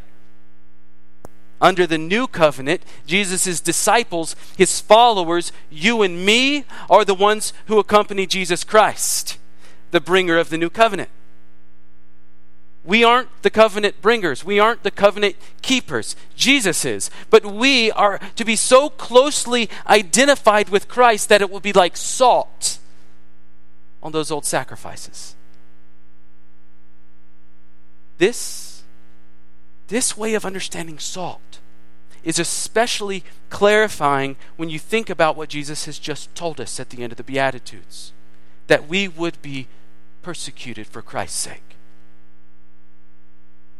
Under 1.61 1.87
the 1.87 1.97
new 1.97 2.27
covenant, 2.27 2.83
Jesus' 3.07 3.61
disciples, 3.61 4.35
his 4.57 4.79
followers, 4.81 5.51
you 5.69 6.01
and 6.01 6.25
me, 6.25 6.65
are 6.89 7.05
the 7.05 7.15
ones 7.15 7.53
who 7.67 7.79
accompany 7.79 8.27
Jesus 8.27 8.63
Christ, 8.63 9.37
the 9.91 10.01
bringer 10.01 10.37
of 10.37 10.49
the 10.49 10.57
new 10.57 10.69
covenant. 10.69 11.09
We 12.83 13.03
aren't 13.03 13.29
the 13.41 13.49
covenant 13.49 13.99
bringers. 14.01 14.45
We 14.45 14.59
aren't 14.59 14.83
the 14.83 14.91
covenant 14.91 15.37
keepers. 15.63 16.15
Jesus 16.35 16.85
is. 16.85 17.09
But 17.31 17.43
we 17.43 17.89
are 17.91 18.19
to 18.35 18.45
be 18.45 18.55
so 18.55 18.89
closely 18.89 19.69
identified 19.87 20.69
with 20.69 20.87
Christ 20.87 21.29
that 21.29 21.41
it 21.41 21.49
will 21.49 21.59
be 21.59 21.73
like 21.73 21.97
salt 21.97 22.77
on 24.05 24.11
those 24.11 24.29
old 24.29 24.45
sacrifices. 24.45 25.35
This, 28.19 28.83
this 29.87 30.15
way 30.15 30.35
of 30.35 30.45
understanding 30.45 30.99
salt 30.99 31.59
is 32.23 32.37
especially 32.37 33.23
clarifying 33.49 34.35
when 34.57 34.69
you 34.69 34.77
think 34.77 35.09
about 35.09 35.35
what 35.35 35.49
Jesus 35.49 35.85
has 35.85 35.97
just 35.97 36.33
told 36.35 36.61
us 36.61 36.79
at 36.79 36.91
the 36.91 37.01
end 37.01 37.13
of 37.13 37.17
the 37.17 37.23
Beatitudes 37.23 38.13
that 38.67 38.87
we 38.87 39.07
would 39.07 39.41
be 39.41 39.67
persecuted 40.21 40.85
for 40.85 41.01
Christ's 41.01 41.39
sake. 41.39 41.75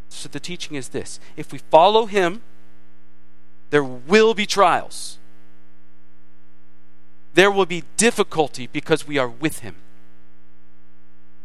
So 0.09 0.27
the 0.27 0.39
teaching 0.39 0.75
is 0.75 0.89
this 0.89 1.19
if 1.37 1.51
we 1.51 1.59
follow 1.59 2.07
him, 2.07 2.41
there 3.69 3.83
will 3.83 4.33
be 4.33 4.47
trials. 4.47 5.19
There 7.35 7.51
will 7.51 7.67
be 7.67 7.83
difficulty 7.95 8.65
because 8.65 9.07
we 9.07 9.19
are 9.19 9.29
with 9.29 9.59
him. 9.59 9.75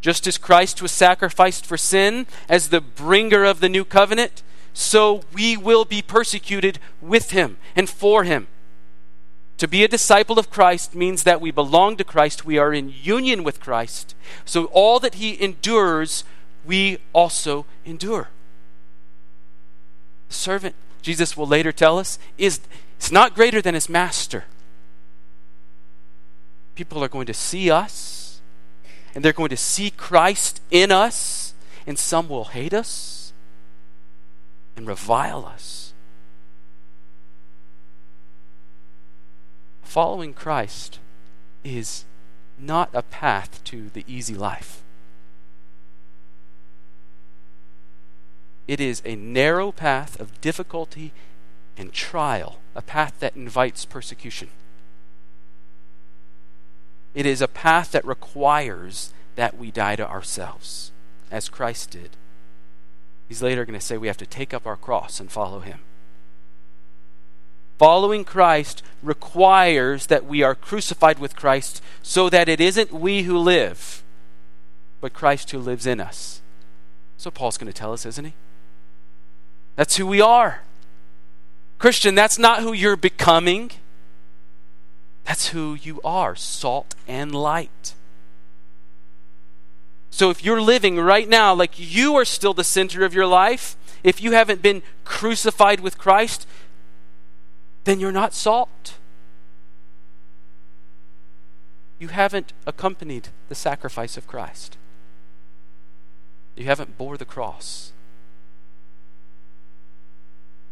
Just 0.00 0.26
as 0.26 0.38
Christ 0.38 0.80
was 0.80 0.92
sacrificed 0.92 1.66
for 1.66 1.76
sin 1.76 2.26
as 2.48 2.68
the 2.68 2.80
bringer 2.80 3.44
of 3.44 3.60
the 3.60 3.68
new 3.68 3.84
covenant, 3.84 4.42
so 4.72 5.22
we 5.34 5.56
will 5.56 5.84
be 5.84 6.00
persecuted 6.00 6.78
with 7.00 7.32
him 7.32 7.58
and 7.76 7.88
for 7.88 8.24
him. 8.24 8.46
To 9.58 9.68
be 9.68 9.84
a 9.84 9.88
disciple 9.88 10.38
of 10.38 10.48
Christ 10.48 10.94
means 10.94 11.24
that 11.24 11.40
we 11.40 11.50
belong 11.50 11.98
to 11.98 12.04
Christ, 12.04 12.46
we 12.46 12.56
are 12.56 12.72
in 12.72 12.94
union 13.02 13.44
with 13.44 13.60
Christ. 13.60 14.14
So 14.46 14.66
all 14.66 14.98
that 15.00 15.16
he 15.16 15.42
endures, 15.42 16.24
we 16.64 16.96
also 17.12 17.66
endure. 17.84 18.30
The 20.28 20.34
servant, 20.34 20.76
Jesus 21.02 21.36
will 21.36 21.46
later 21.46 21.72
tell 21.72 21.98
us, 21.98 22.18
is, 22.38 22.60
is 22.98 23.12
not 23.12 23.34
greater 23.34 23.60
than 23.60 23.74
his 23.74 23.88
master. 23.88 24.44
People 26.74 27.04
are 27.04 27.08
going 27.08 27.26
to 27.26 27.34
see 27.34 27.70
us, 27.70 28.19
and 29.14 29.24
they're 29.24 29.32
going 29.32 29.50
to 29.50 29.56
see 29.56 29.90
Christ 29.90 30.60
in 30.70 30.92
us, 30.92 31.54
and 31.86 31.98
some 31.98 32.28
will 32.28 32.44
hate 32.46 32.74
us 32.74 33.32
and 34.76 34.86
revile 34.86 35.44
us. 35.46 35.92
Following 39.82 40.32
Christ 40.32 41.00
is 41.64 42.04
not 42.58 42.90
a 42.92 43.02
path 43.02 43.62
to 43.64 43.88
the 43.90 44.04
easy 44.06 44.34
life. 44.34 44.82
It 48.68 48.80
is 48.80 49.02
a 49.04 49.16
narrow 49.16 49.72
path 49.72 50.20
of 50.20 50.40
difficulty 50.40 51.12
and 51.76 51.92
trial, 51.92 52.60
a 52.76 52.82
path 52.82 53.14
that 53.18 53.34
invites 53.34 53.84
persecution. 53.84 54.50
It 57.14 57.26
is 57.26 57.40
a 57.40 57.48
path 57.48 57.92
that 57.92 58.04
requires 58.04 59.12
that 59.36 59.56
we 59.56 59.70
die 59.70 59.96
to 59.96 60.08
ourselves, 60.08 60.92
as 61.30 61.48
Christ 61.48 61.90
did. 61.90 62.10
He's 63.28 63.42
later 63.42 63.64
going 63.64 63.78
to 63.78 63.84
say 63.84 63.96
we 63.96 64.06
have 64.06 64.16
to 64.18 64.26
take 64.26 64.52
up 64.52 64.66
our 64.66 64.76
cross 64.76 65.20
and 65.20 65.30
follow 65.30 65.60
him. 65.60 65.80
Following 67.78 68.24
Christ 68.24 68.82
requires 69.02 70.06
that 70.06 70.26
we 70.26 70.42
are 70.42 70.54
crucified 70.54 71.18
with 71.18 71.34
Christ 71.34 71.82
so 72.02 72.28
that 72.28 72.48
it 72.48 72.60
isn't 72.60 72.92
we 72.92 73.22
who 73.22 73.38
live, 73.38 74.02
but 75.00 75.14
Christ 75.14 75.50
who 75.50 75.58
lives 75.58 75.86
in 75.86 76.00
us. 76.00 76.42
So 77.16 77.30
Paul's 77.30 77.56
going 77.56 77.72
to 77.72 77.78
tell 77.78 77.92
us, 77.92 78.04
isn't 78.04 78.24
he? 78.24 78.34
That's 79.76 79.96
who 79.96 80.06
we 80.06 80.20
are. 80.20 80.62
Christian, 81.78 82.14
that's 82.14 82.38
not 82.38 82.60
who 82.60 82.74
you're 82.74 82.96
becoming. 82.96 83.70
That's 85.30 85.50
who 85.50 85.74
you 85.74 86.00
are 86.02 86.34
salt 86.34 86.96
and 87.06 87.32
light. 87.32 87.94
So 90.10 90.28
if 90.28 90.44
you're 90.44 90.60
living 90.60 90.96
right 90.96 91.28
now 91.28 91.54
like 91.54 91.74
you 91.76 92.16
are 92.16 92.24
still 92.24 92.52
the 92.52 92.64
center 92.64 93.04
of 93.04 93.14
your 93.14 93.28
life, 93.28 93.76
if 94.02 94.20
you 94.20 94.32
haven't 94.32 94.60
been 94.60 94.82
crucified 95.04 95.78
with 95.78 95.98
Christ, 95.98 96.48
then 97.84 98.00
you're 98.00 98.10
not 98.10 98.34
salt. 98.34 98.94
You 102.00 102.08
haven't 102.08 102.52
accompanied 102.66 103.28
the 103.48 103.54
sacrifice 103.54 104.16
of 104.16 104.26
Christ. 104.26 104.78
You 106.56 106.64
haven't 106.64 106.98
bore 106.98 107.16
the 107.16 107.24
cross. 107.24 107.92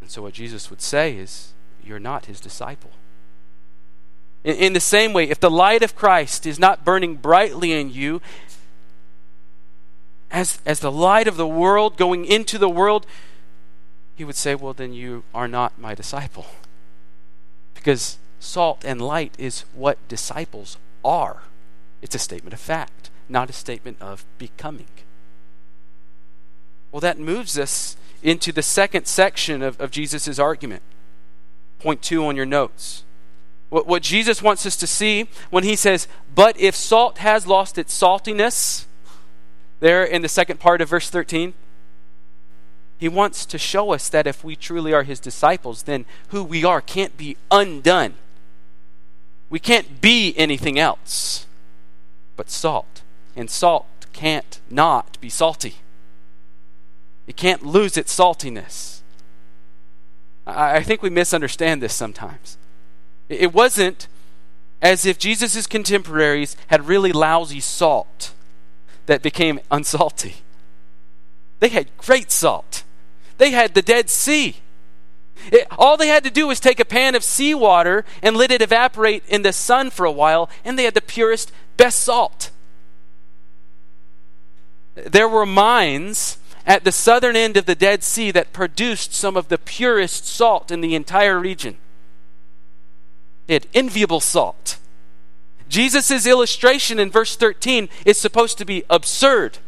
And 0.01 0.11
so 0.11 0.21
what 0.21 0.33
Jesus 0.33 0.69
would 0.69 0.81
say 0.81 1.15
is, 1.15 1.53
you're 1.81 1.97
not 1.97 2.25
his 2.25 2.41
disciple. 2.41 2.91
In, 4.43 4.55
in 4.55 4.73
the 4.73 4.79
same 4.79 5.13
way, 5.13 5.29
if 5.29 5.39
the 5.39 5.51
light 5.51 5.83
of 5.83 5.95
Christ 5.95 6.45
is 6.45 6.59
not 6.59 6.85
burning 6.85 7.15
brightly 7.15 7.71
in 7.71 7.91
you, 7.91 8.21
as, 10.31 10.59
as 10.65 10.79
the 10.79 10.91
light 10.91 11.27
of 11.27 11.37
the 11.37 11.47
world 11.47 11.97
going 11.97 12.25
into 12.25 12.57
the 12.57 12.69
world, 12.69 13.05
he 14.15 14.23
would 14.23 14.35
say, 14.35 14.55
Well, 14.55 14.73
then 14.73 14.93
you 14.93 15.23
are 15.33 15.47
not 15.47 15.79
my 15.79 15.95
disciple. 15.95 16.45
Because 17.73 18.17
salt 18.39 18.83
and 18.85 19.01
light 19.01 19.33
is 19.37 19.65
what 19.73 20.05
disciples 20.07 20.77
are. 21.03 21.43
It's 22.01 22.15
a 22.15 22.19
statement 22.19 22.53
of 22.53 22.59
fact, 22.59 23.09
not 23.27 23.49
a 23.49 23.53
statement 23.53 23.97
of 24.01 24.25
becoming. 24.37 24.87
Well, 26.91 27.01
that 27.01 27.19
moves 27.19 27.57
us 27.57 27.97
into 28.23 28.51
the 28.51 28.61
second 28.61 29.05
section 29.05 29.61
of, 29.61 29.79
of 29.79 29.91
Jesus' 29.91 30.39
argument. 30.39 30.81
Point 31.79 32.01
two 32.01 32.25
on 32.25 32.35
your 32.35 32.45
notes. 32.45 33.03
What, 33.69 33.87
what 33.87 34.03
Jesus 34.03 34.41
wants 34.41 34.65
us 34.65 34.75
to 34.77 34.87
see 34.87 35.29
when 35.49 35.63
he 35.63 35.75
says, 35.75 36.07
But 36.33 36.59
if 36.59 36.75
salt 36.75 37.19
has 37.19 37.47
lost 37.47 37.77
its 37.77 37.97
saltiness, 37.97 38.85
there 39.79 40.03
in 40.03 40.21
the 40.21 40.29
second 40.29 40.59
part 40.59 40.81
of 40.81 40.89
verse 40.89 41.09
13, 41.09 41.53
he 42.97 43.07
wants 43.07 43.45
to 43.45 43.57
show 43.57 43.93
us 43.93 44.09
that 44.09 44.27
if 44.27 44.43
we 44.43 44.55
truly 44.55 44.93
are 44.93 45.03
his 45.03 45.21
disciples, 45.21 45.83
then 45.83 46.05
who 46.29 46.43
we 46.43 46.65
are 46.65 46.81
can't 46.81 47.15
be 47.15 47.37
undone. 47.49 48.15
We 49.49 49.59
can't 49.59 50.01
be 50.01 50.33
anything 50.37 50.77
else 50.77 51.47
but 52.35 52.49
salt. 52.49 53.01
And 53.35 53.49
salt 53.49 53.85
can't 54.11 54.59
not 54.69 55.19
be 55.21 55.29
salty. 55.29 55.75
It 57.25 57.37
can't 57.37 57.65
lose 57.65 57.95
its 57.95 58.15
saltiness. 58.15 58.99
I, 60.45 60.81
think 60.83 61.01
we 61.01 61.09
misunderstand 61.09 61.81
this 61.81 61.93
sometimes. 61.93 62.57
It 63.29 63.53
wasn't 63.53 64.07
as 64.81 65.05
if 65.05 65.19
Jesus' 65.19 65.67
contemporaries 65.67 66.57
had 66.67 66.87
really 66.87 67.11
lousy 67.11 67.59
salt 67.59 68.33
that 69.05 69.21
became 69.21 69.59
unsalty. 69.71 70.37
They 71.59 71.69
had 71.69 71.95
great 71.97 72.31
salt. 72.31 72.83
They 73.37 73.51
had 73.51 73.73
the 73.73 73.81
Dead 73.81 74.09
Sea. 74.09 74.57
It, 75.51 75.67
all 75.77 75.95
they 75.95 76.07
had 76.07 76.23
to 76.25 76.29
do 76.29 76.47
was 76.47 76.59
take 76.59 76.79
a 76.79 76.85
pan 76.85 77.15
of 77.15 77.23
seawater 77.23 78.03
and 78.21 78.35
let 78.35 78.51
it 78.51 78.61
evaporate 78.61 79.23
in 79.27 79.41
the 79.41 79.53
sun 79.53 79.89
for 79.89 80.05
a 80.05 80.11
while, 80.11 80.49
and 80.65 80.77
they 80.77 80.83
had 80.83 80.93
the 80.93 81.01
purest, 81.01 81.51
best 81.77 81.99
salt. 81.99 82.51
There 84.95 85.29
were 85.29 85.45
mines 85.45 86.37
at 86.65 86.83
the 86.83 86.91
southern 86.91 87.35
end 87.35 87.57
of 87.57 87.65
the 87.65 87.75
Dead 87.75 88.03
Sea 88.03 88.31
that 88.31 88.53
produced 88.53 89.13
some 89.13 89.37
of 89.37 89.47
the 89.47 89.57
purest 89.57 90.27
salt 90.27 90.71
in 90.71 90.81
the 90.81 90.95
entire 90.95 91.39
region. 91.39 91.77
Had 93.49 93.67
enviable 93.73 94.19
salt. 94.19 94.77
Jesus' 95.67 96.25
illustration 96.25 96.99
in 96.99 97.11
verse 97.11 97.35
13 97.35 97.89
is 98.05 98.17
supposed 98.17 98.57
to 98.57 98.65
be 98.65 98.83
absurd 98.89 99.59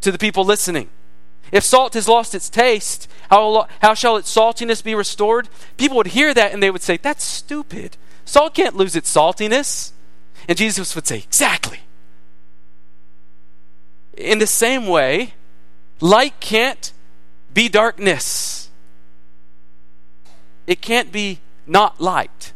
to 0.00 0.12
the 0.12 0.18
people 0.18 0.44
listening. 0.44 0.88
If 1.50 1.64
salt 1.64 1.94
has 1.94 2.08
lost 2.08 2.34
its 2.34 2.48
taste, 2.48 3.08
how, 3.30 3.66
how 3.80 3.94
shall 3.94 4.16
its 4.16 4.34
saltiness 4.34 4.82
be 4.82 4.94
restored? 4.94 5.48
People 5.76 5.98
would 5.98 6.08
hear 6.08 6.32
that 6.32 6.52
and 6.52 6.62
they 6.62 6.70
would 6.70 6.82
say, 6.82 6.96
That's 6.96 7.22
stupid. 7.22 7.96
Salt 8.24 8.54
can't 8.54 8.76
lose 8.76 8.96
its 8.96 9.14
saltiness. 9.14 9.92
And 10.48 10.56
Jesus 10.56 10.94
would 10.94 11.06
say, 11.06 11.18
Exactly. 11.18 11.80
In 14.16 14.38
the 14.38 14.46
same 14.46 14.86
way, 14.86 15.34
light 16.00 16.40
can't 16.40 16.92
be 17.52 17.68
darkness, 17.68 18.70
it 20.66 20.80
can't 20.80 21.12
be 21.12 21.40
not 21.66 22.00
light. 22.00 22.52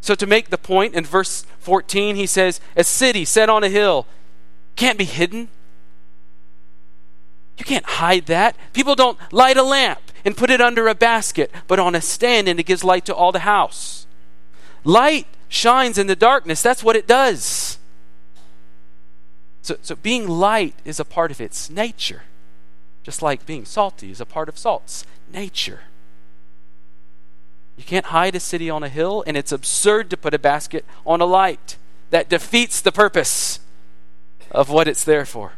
So, 0.00 0.14
to 0.14 0.26
make 0.26 0.48
the 0.48 0.58
point, 0.58 0.94
in 0.94 1.04
verse 1.04 1.44
14, 1.58 2.16
he 2.16 2.26
says, 2.26 2.60
A 2.76 2.84
city 2.84 3.24
set 3.24 3.50
on 3.50 3.62
a 3.62 3.68
hill 3.68 4.06
can't 4.76 4.98
be 4.98 5.04
hidden. 5.04 5.48
You 7.58 7.64
can't 7.64 7.84
hide 7.84 8.26
that. 8.26 8.56
People 8.72 8.94
don't 8.94 9.18
light 9.30 9.58
a 9.58 9.62
lamp 9.62 10.00
and 10.24 10.36
put 10.36 10.50
it 10.50 10.60
under 10.60 10.88
a 10.88 10.94
basket, 10.94 11.50
but 11.66 11.78
on 11.78 11.94
a 11.94 12.00
stand, 12.00 12.48
and 12.48 12.58
it 12.58 12.64
gives 12.64 12.82
light 12.82 13.04
to 13.06 13.14
all 13.14 13.32
the 13.32 13.40
house. 13.40 14.06
Light 14.84 15.26
shines 15.48 15.98
in 15.98 16.06
the 16.06 16.16
darkness. 16.16 16.62
That's 16.62 16.82
what 16.82 16.96
it 16.96 17.06
does. 17.06 17.78
So, 19.60 19.76
so 19.82 19.94
being 19.96 20.26
light 20.26 20.74
is 20.86 20.98
a 20.98 21.04
part 21.04 21.30
of 21.30 21.40
its 21.40 21.68
nature, 21.68 22.22
just 23.02 23.20
like 23.20 23.44
being 23.44 23.66
salty 23.66 24.10
is 24.10 24.20
a 24.20 24.26
part 24.26 24.48
of 24.48 24.56
salt's 24.56 25.04
nature. 25.30 25.80
You 27.80 27.86
can't 27.86 28.06
hide 28.06 28.34
a 28.36 28.40
city 28.40 28.68
on 28.68 28.82
a 28.82 28.90
hill, 28.90 29.24
and 29.26 29.38
it's 29.38 29.52
absurd 29.52 30.10
to 30.10 30.16
put 30.18 30.34
a 30.34 30.38
basket 30.38 30.84
on 31.06 31.22
a 31.22 31.24
light. 31.24 31.78
That 32.10 32.28
defeats 32.28 32.82
the 32.82 32.92
purpose 32.92 33.58
of 34.50 34.68
what 34.68 34.86
it's 34.86 35.02
there 35.02 35.24
for. 35.24 35.54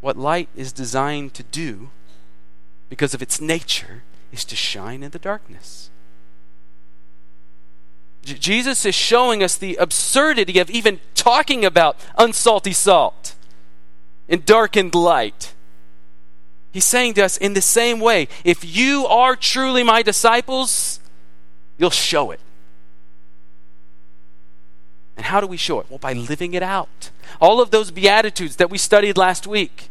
What 0.00 0.16
light 0.16 0.50
is 0.54 0.72
designed 0.72 1.34
to 1.34 1.42
do, 1.42 1.90
because 2.88 3.12
of 3.12 3.20
its 3.20 3.40
nature, 3.40 4.04
is 4.30 4.44
to 4.44 4.54
shine 4.54 5.02
in 5.02 5.10
the 5.10 5.18
darkness. 5.18 5.90
J- 8.22 8.34
Jesus 8.34 8.86
is 8.86 8.94
showing 8.94 9.42
us 9.42 9.56
the 9.56 9.74
absurdity 9.80 10.60
of 10.60 10.70
even 10.70 11.00
talking 11.16 11.64
about 11.64 11.96
unsalty 12.16 12.72
salt 12.72 13.34
in 14.28 14.44
darkened 14.46 14.94
light. 14.94 15.54
He's 16.72 16.84
saying 16.84 17.14
to 17.14 17.24
us 17.24 17.36
in 17.36 17.54
the 17.54 17.60
same 17.60 18.00
way 18.00 18.28
if 18.44 18.64
you 18.64 19.06
are 19.06 19.36
truly 19.36 19.82
my 19.82 20.02
disciples, 20.02 21.00
you'll 21.78 21.90
show 21.90 22.30
it. 22.30 22.40
And 25.16 25.26
how 25.26 25.40
do 25.40 25.46
we 25.46 25.56
show 25.56 25.80
it? 25.80 25.86
Well, 25.90 25.98
by 25.98 26.12
living 26.12 26.54
it 26.54 26.62
out. 26.62 27.10
All 27.40 27.60
of 27.60 27.70
those 27.70 27.90
Beatitudes 27.90 28.56
that 28.56 28.70
we 28.70 28.78
studied 28.78 29.18
last 29.18 29.46
week. 29.46 29.90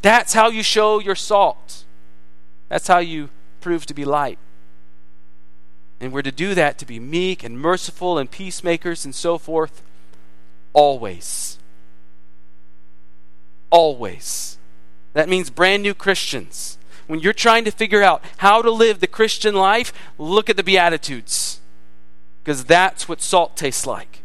That's 0.00 0.32
how 0.32 0.48
you 0.48 0.62
show 0.62 1.00
your 1.00 1.14
salt. 1.14 1.84
That's 2.68 2.86
how 2.86 2.98
you 2.98 3.30
prove 3.60 3.86
to 3.86 3.94
be 3.94 4.04
light. 4.04 4.38
And 6.00 6.12
we're 6.12 6.22
to 6.22 6.32
do 6.32 6.54
that 6.54 6.78
to 6.78 6.86
be 6.86 6.98
meek 7.00 7.44
and 7.44 7.58
merciful 7.58 8.18
and 8.18 8.30
peacemakers 8.30 9.04
and 9.04 9.14
so 9.14 9.38
forth 9.38 9.82
always. 10.72 11.58
Always. 13.70 14.58
That 15.14 15.28
means 15.28 15.48
brand 15.48 15.82
new 15.82 15.94
Christians. 15.94 16.76
When 17.06 17.20
you're 17.20 17.32
trying 17.32 17.64
to 17.64 17.70
figure 17.70 18.02
out 18.02 18.22
how 18.38 18.62
to 18.62 18.70
live 18.70 19.00
the 19.00 19.06
Christian 19.06 19.54
life, 19.54 19.92
look 20.18 20.50
at 20.50 20.56
the 20.56 20.62
Beatitudes. 20.62 21.60
Because 22.42 22.64
that's 22.64 23.08
what 23.08 23.22
salt 23.22 23.56
tastes 23.56 23.86
like. 23.86 24.22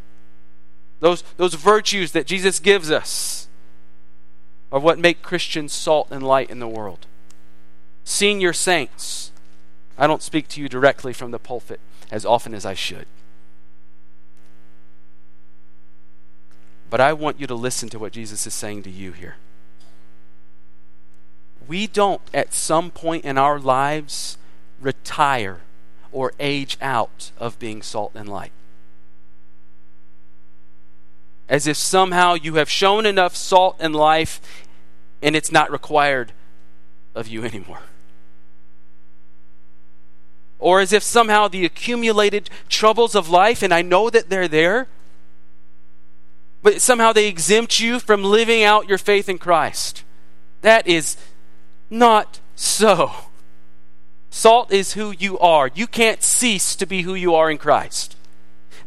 Those, 1.00 1.24
those 1.38 1.54
virtues 1.54 2.12
that 2.12 2.28
Jesus 2.28 2.60
gives 2.60 2.92
us 2.92 3.48
are 4.72 4.80
what 4.80 5.00
make 5.00 5.22
Christians 5.22 5.74
salt 5.74 6.10
and 6.12 6.22
light 6.22 6.50
in 6.50 6.60
the 6.60 6.68
world. 6.68 7.08
Senior 8.04 8.54
saints, 8.54 9.32
I 9.98 10.08
don't 10.08 10.24
speak 10.24 10.48
to 10.50 10.62
you 10.62 10.68
directly 10.68 11.14
from 11.14 11.32
the 11.32 11.40
pulpit 11.40 11.80
as 12.12 12.26
often 12.26 12.54
as 12.54 12.66
I 12.66 12.74
should. 12.74 13.06
But 16.90 17.00
I 17.00 17.14
want 17.14 17.40
you 17.40 17.48
to 17.48 17.56
listen 17.56 17.90
to 17.90 18.00
what 18.00 18.14
Jesus 18.14 18.48
is 18.48 18.54
saying 18.54 18.84
to 18.84 18.90
you 18.90 19.12
here. 19.12 19.36
We 21.70 21.88
don't, 21.88 22.22
at 22.34 22.54
some 22.54 22.92
point 22.92 23.24
in 23.24 23.38
our 23.38 23.60
lives, 23.60 24.38
retire 24.82 25.62
or 26.12 26.34
age 26.38 26.78
out 26.82 27.32
of 27.38 27.58
being 27.60 27.82
salt 27.82 28.12
and 28.16 28.28
light 28.28 28.52
as 31.50 31.66
if 31.66 31.76
somehow 31.76 32.36
you 32.36 32.56
have 32.56 32.70
shown 32.70 33.06
enough 33.06 33.36
salt 33.36 33.76
and 33.80 33.96
life 33.96 34.68
and 35.22 35.36
it's 35.36 35.52
not 35.52 35.72
required 35.72 36.32
of 37.16 37.28
you 37.28 37.44
anymore. 37.44 37.82
Or 40.60 40.80
as 40.80 40.94
if 40.94 41.02
somehow 41.02 41.48
the 41.48 41.66
accumulated 41.66 42.50
troubles 42.70 43.16
of 43.16 43.30
life, 43.30 43.64
and 43.64 43.74
I 43.74 43.82
know 43.82 44.10
that 44.10 44.30
they're 44.30 44.48
there, 44.48 44.88
but 46.62 46.82
somehow 46.82 47.14
they 47.14 47.28
exempt 47.28 47.80
you 47.80 48.00
from 48.00 48.24
living 48.24 48.64
out 48.64 48.88
your 48.88 48.98
faith 48.98 49.28
in 49.28 49.38
Christ. 49.38 50.04
That 50.62 50.86
is 50.86 51.18
not 51.90 52.40
so. 52.56 53.12
Salt 54.30 54.72
is 54.72 54.94
who 54.94 55.12
you 55.12 55.40
are. 55.40 55.70
You 55.74 55.88
can't 55.88 56.24
cease 56.24 56.76
to 56.76 56.86
be 56.86 57.02
who 57.02 57.16
you 57.16 57.34
are 57.36 57.50
in 57.50 57.58
Christ. 57.58 58.16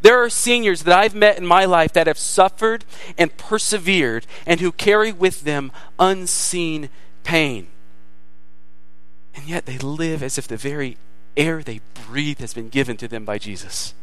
There 0.02 0.22
are 0.22 0.28
seniors 0.28 0.82
that 0.82 0.98
I've 0.98 1.14
met 1.14 1.38
in 1.38 1.46
my 1.46 1.64
life 1.64 1.92
that 1.92 2.08
have 2.08 2.18
suffered 2.18 2.84
and 3.16 3.36
persevered 3.36 4.26
and 4.46 4.60
who 4.60 4.72
carry 4.72 5.12
with 5.12 5.42
them 5.42 5.70
unseen 5.98 6.90
pain. 7.22 7.68
And 9.34 9.46
yet 9.46 9.66
they 9.66 9.78
live 9.78 10.22
as 10.22 10.38
if 10.38 10.48
the 10.48 10.56
very 10.56 10.96
air 11.36 11.62
they 11.62 11.80
breathe 12.06 12.40
has 12.40 12.52
been 12.52 12.68
given 12.68 12.96
to 12.98 13.08
them 13.08 13.24
by 13.24 13.38
Jesus. 13.38 13.94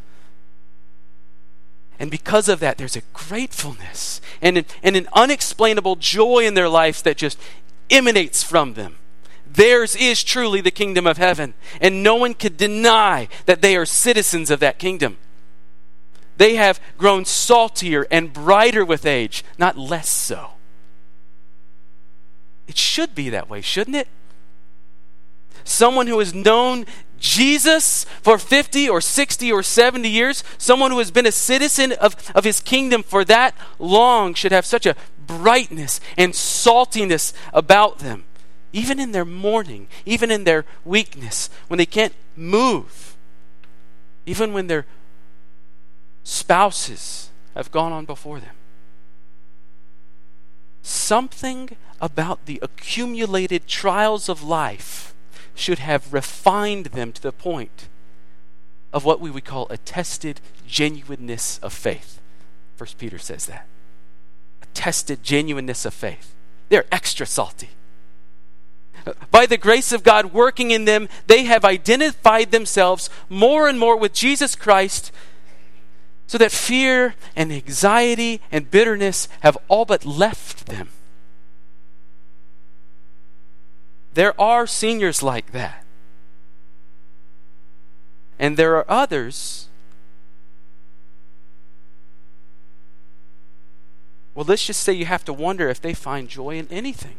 And 1.99 2.09
because 2.09 2.47
of 2.47 2.61
that, 2.61 2.77
there's 2.77 2.95
a 2.95 3.03
gratefulness 3.13 4.21
and 4.41 4.57
an, 4.57 4.65
and 4.81 4.95
an 4.95 5.09
unexplainable 5.13 5.97
joy 5.97 6.45
in 6.45 6.53
their 6.53 6.69
lives 6.69 7.01
that 7.01 7.17
just 7.17 7.37
emanates 7.89 8.43
from 8.43 8.73
them. 8.73 8.97
Theirs 9.51 9.95
is 9.95 10.23
truly 10.23 10.61
the 10.61 10.71
kingdom 10.71 11.07
of 11.07 11.17
heaven, 11.17 11.55
and 11.81 12.03
no 12.03 12.15
one 12.15 12.33
can 12.33 12.55
deny 12.55 13.27
that 13.45 13.61
they 13.61 13.75
are 13.75 13.85
citizens 13.85 14.51
of 14.51 14.59
that 14.59 14.79
kingdom. 14.79 15.17
They 16.37 16.55
have 16.55 16.79
grown 16.97 17.25
saltier 17.25 18.07
and 18.11 18.31
brighter 18.31 18.85
with 18.85 19.05
age, 19.05 19.43
not 19.57 19.77
less 19.77 20.07
so. 20.07 20.51
It 22.67 22.77
should 22.77 23.15
be 23.15 23.29
that 23.29 23.49
way, 23.49 23.61
shouldn't 23.61 23.97
it? 23.97 24.07
Someone 25.63 26.07
who 26.07 26.19
has 26.19 26.33
known 26.33 26.85
Jesus 27.19 28.05
for 28.21 28.37
50 28.37 28.89
or 28.89 29.01
60 29.01 29.51
or 29.51 29.61
70 29.61 30.07
years, 30.09 30.43
someone 30.57 30.91
who 30.91 30.99
has 30.99 31.11
been 31.11 31.25
a 31.25 31.31
citizen 31.31 31.91
of, 31.93 32.15
of 32.33 32.43
his 32.43 32.59
kingdom 32.61 33.03
for 33.03 33.25
that 33.25 33.55
long, 33.77 34.33
should 34.33 34.51
have 34.51 34.65
such 34.65 34.85
a 34.85 34.95
brightness 35.27 35.99
and 36.17 36.33
saltiness 36.33 37.33
about 37.53 37.99
them, 37.99 38.25
even 38.73 38.99
in 38.99 39.11
their 39.11 39.25
mourning, 39.25 39.87
even 40.05 40.31
in 40.31 40.43
their 40.43 40.65
weakness, 40.85 41.49
when 41.67 41.77
they 41.77 41.85
can't 41.85 42.13
move, 42.35 43.15
even 44.25 44.53
when 44.53 44.67
their 44.67 44.85
spouses 46.23 47.29
have 47.55 47.71
gone 47.71 47.91
on 47.91 48.05
before 48.05 48.39
them. 48.39 48.55
Something 50.81 51.75
about 51.99 52.45
the 52.45 52.59
accumulated 52.61 53.67
trials 53.67 54.29
of 54.29 54.41
life 54.41 55.13
should 55.59 55.79
have 55.79 56.13
refined 56.13 56.87
them 56.87 57.11
to 57.11 57.21
the 57.21 57.31
point 57.31 57.89
of 58.91 59.05
what 59.05 59.19
we 59.19 59.29
would 59.29 59.45
call 59.45 59.67
a 59.69 59.77
tested 59.77 60.41
genuineness 60.65 61.59
of 61.59 61.73
faith. 61.73 62.19
First 62.75 62.97
Peter 62.97 63.17
says 63.17 63.45
that. 63.45 63.67
A 64.61 64.65
tested 64.73 65.23
genuineness 65.23 65.85
of 65.85 65.93
faith. 65.93 66.33
They're 66.69 66.85
extra 66.91 67.25
salty. 67.25 67.69
By 69.31 69.45
the 69.45 69.57
grace 69.57 69.91
of 69.91 70.03
God 70.03 70.33
working 70.33 70.71
in 70.71 70.85
them, 70.85 71.07
they 71.27 71.43
have 71.43 71.63
identified 71.63 72.51
themselves 72.51 73.09
more 73.29 73.67
and 73.67 73.79
more 73.79 73.97
with 73.97 74.13
Jesus 74.13 74.55
Christ 74.55 75.11
so 76.27 76.37
that 76.37 76.51
fear 76.51 77.15
and 77.35 77.51
anxiety 77.51 78.41
and 78.51 78.69
bitterness 78.69 79.27
have 79.39 79.57
all 79.67 79.85
but 79.85 80.05
left 80.05 80.67
them. 80.67 80.89
There 84.19 84.35
are 84.37 84.67
seniors 84.67 85.23
like 85.23 85.53
that. 85.53 85.85
And 88.37 88.57
there 88.57 88.75
are 88.75 88.83
others. 88.89 89.69
Well, 94.35 94.43
let's 94.45 94.65
just 94.65 94.83
say 94.83 94.91
you 94.91 95.05
have 95.05 95.23
to 95.23 95.31
wonder 95.31 95.69
if 95.69 95.79
they 95.79 95.93
find 95.93 96.27
joy 96.27 96.57
in 96.57 96.67
anything. 96.69 97.15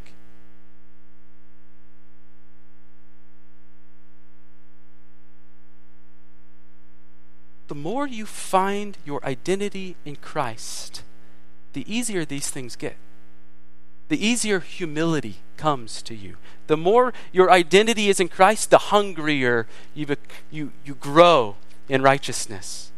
the 7.68 7.74
more 7.76 8.04
you 8.06 8.26
find 8.26 8.98
your 9.06 9.24
identity 9.24 9.94
in 10.04 10.16
Christ, 10.16 11.04
the 11.72 11.84
easier 11.86 12.26
these 12.26 12.50
things 12.50 12.74
get. 12.74 12.96
The 14.10 14.26
easier 14.26 14.58
humility 14.58 15.36
comes 15.56 16.02
to 16.02 16.16
you. 16.16 16.36
The 16.66 16.76
more 16.76 17.14
your 17.30 17.48
identity 17.48 18.08
is 18.08 18.18
in 18.18 18.28
Christ, 18.28 18.70
the 18.70 18.78
hungrier 18.78 19.68
you, 19.94 20.16
you, 20.50 20.72
you 20.84 20.96
grow 20.96 21.54
in 21.88 22.02
righteousness. 22.02 22.90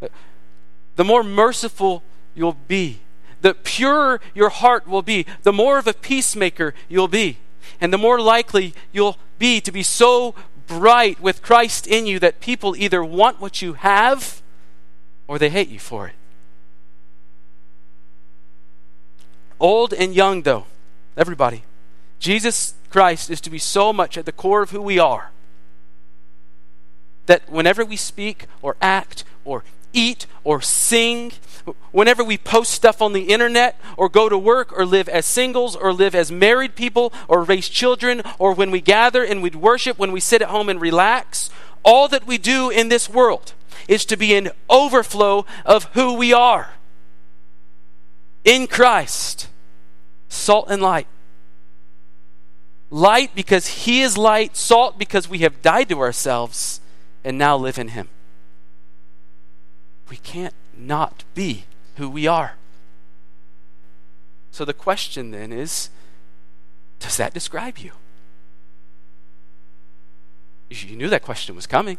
Uh, 0.00 0.06
the 0.94 1.02
more 1.02 1.24
merciful 1.24 2.04
you'll 2.36 2.58
be. 2.68 3.00
The 3.40 3.54
purer 3.54 4.20
your 4.34 4.50
heart 4.50 4.86
will 4.86 5.02
be. 5.02 5.26
The 5.42 5.52
more 5.52 5.78
of 5.78 5.88
a 5.88 5.92
peacemaker 5.92 6.74
you'll 6.88 7.08
be. 7.08 7.38
And 7.80 7.92
the 7.92 7.98
more 7.98 8.20
likely 8.20 8.72
you'll 8.92 9.18
be 9.40 9.60
to 9.60 9.72
be 9.72 9.82
so 9.82 10.36
bright 10.68 11.20
with 11.20 11.42
Christ 11.42 11.88
in 11.88 12.06
you 12.06 12.20
that 12.20 12.38
people 12.38 12.76
either 12.76 13.04
want 13.04 13.40
what 13.40 13.62
you 13.62 13.72
have 13.72 14.42
or 15.26 15.40
they 15.40 15.50
hate 15.50 15.68
you 15.68 15.80
for 15.80 16.06
it. 16.06 16.15
Old 19.58 19.92
and 19.92 20.14
young, 20.14 20.42
though, 20.42 20.66
everybody, 21.16 21.62
Jesus 22.18 22.74
Christ 22.90 23.30
is 23.30 23.40
to 23.42 23.50
be 23.50 23.58
so 23.58 23.92
much 23.92 24.18
at 24.18 24.26
the 24.26 24.32
core 24.32 24.62
of 24.62 24.70
who 24.70 24.82
we 24.82 24.98
are 24.98 25.30
that 27.26 27.50
whenever 27.50 27.84
we 27.84 27.96
speak 27.96 28.46
or 28.62 28.76
act 28.80 29.24
or 29.44 29.64
eat 29.92 30.26
or 30.44 30.60
sing 30.60 31.32
whenever 31.90 32.22
we 32.22 32.38
post 32.38 32.70
stuff 32.70 33.02
on 33.02 33.12
the 33.12 33.24
internet 33.24 33.78
or 33.96 34.08
go 34.08 34.28
to 34.28 34.38
work 34.38 34.72
or 34.78 34.86
live 34.86 35.08
as 35.08 35.26
singles 35.26 35.74
or 35.74 35.92
live 35.92 36.14
as 36.14 36.30
married 36.30 36.76
people 36.76 37.12
or 37.26 37.42
raise 37.42 37.68
children 37.68 38.22
or 38.38 38.52
when 38.52 38.70
we 38.70 38.80
gather 38.80 39.24
and 39.24 39.42
we 39.42 39.50
worship, 39.50 39.98
when 39.98 40.12
we 40.12 40.20
sit 40.20 40.42
at 40.42 40.48
home 40.48 40.68
and 40.68 40.80
relax, 40.80 41.50
all 41.82 42.06
that 42.08 42.26
we 42.26 42.38
do 42.38 42.70
in 42.70 42.88
this 42.88 43.08
world 43.08 43.52
is 43.88 44.04
to 44.04 44.16
be 44.16 44.34
an 44.34 44.50
overflow 44.70 45.44
of 45.64 45.84
who 45.94 46.14
we 46.14 46.32
are 46.32 46.75
in 48.46 48.66
Christ, 48.68 49.48
salt 50.28 50.68
and 50.70 50.80
light. 50.80 51.08
light 52.88 53.34
because 53.34 53.66
He 53.66 54.00
is 54.00 54.16
light, 54.16 54.56
salt 54.56 54.98
because 54.98 55.28
we 55.28 55.40
have 55.40 55.60
died 55.60 55.90
to 55.90 55.98
ourselves 56.00 56.80
and 57.24 57.36
now 57.36 57.56
live 57.56 57.76
in 57.76 57.88
Him. 57.88 58.08
We 60.08 60.16
can't 60.18 60.54
not 60.74 61.24
be 61.34 61.64
who 61.96 62.08
we 62.08 62.28
are. 62.28 62.54
So 64.52 64.64
the 64.64 64.72
question 64.72 65.32
then 65.32 65.52
is 65.52 65.90
does 67.00 67.16
that 67.18 67.34
describe 67.34 67.78
you? 67.78 67.92
You 70.70 70.96
knew 70.96 71.08
that 71.08 71.22
question 71.22 71.54
was 71.54 71.66
coming. 71.66 71.98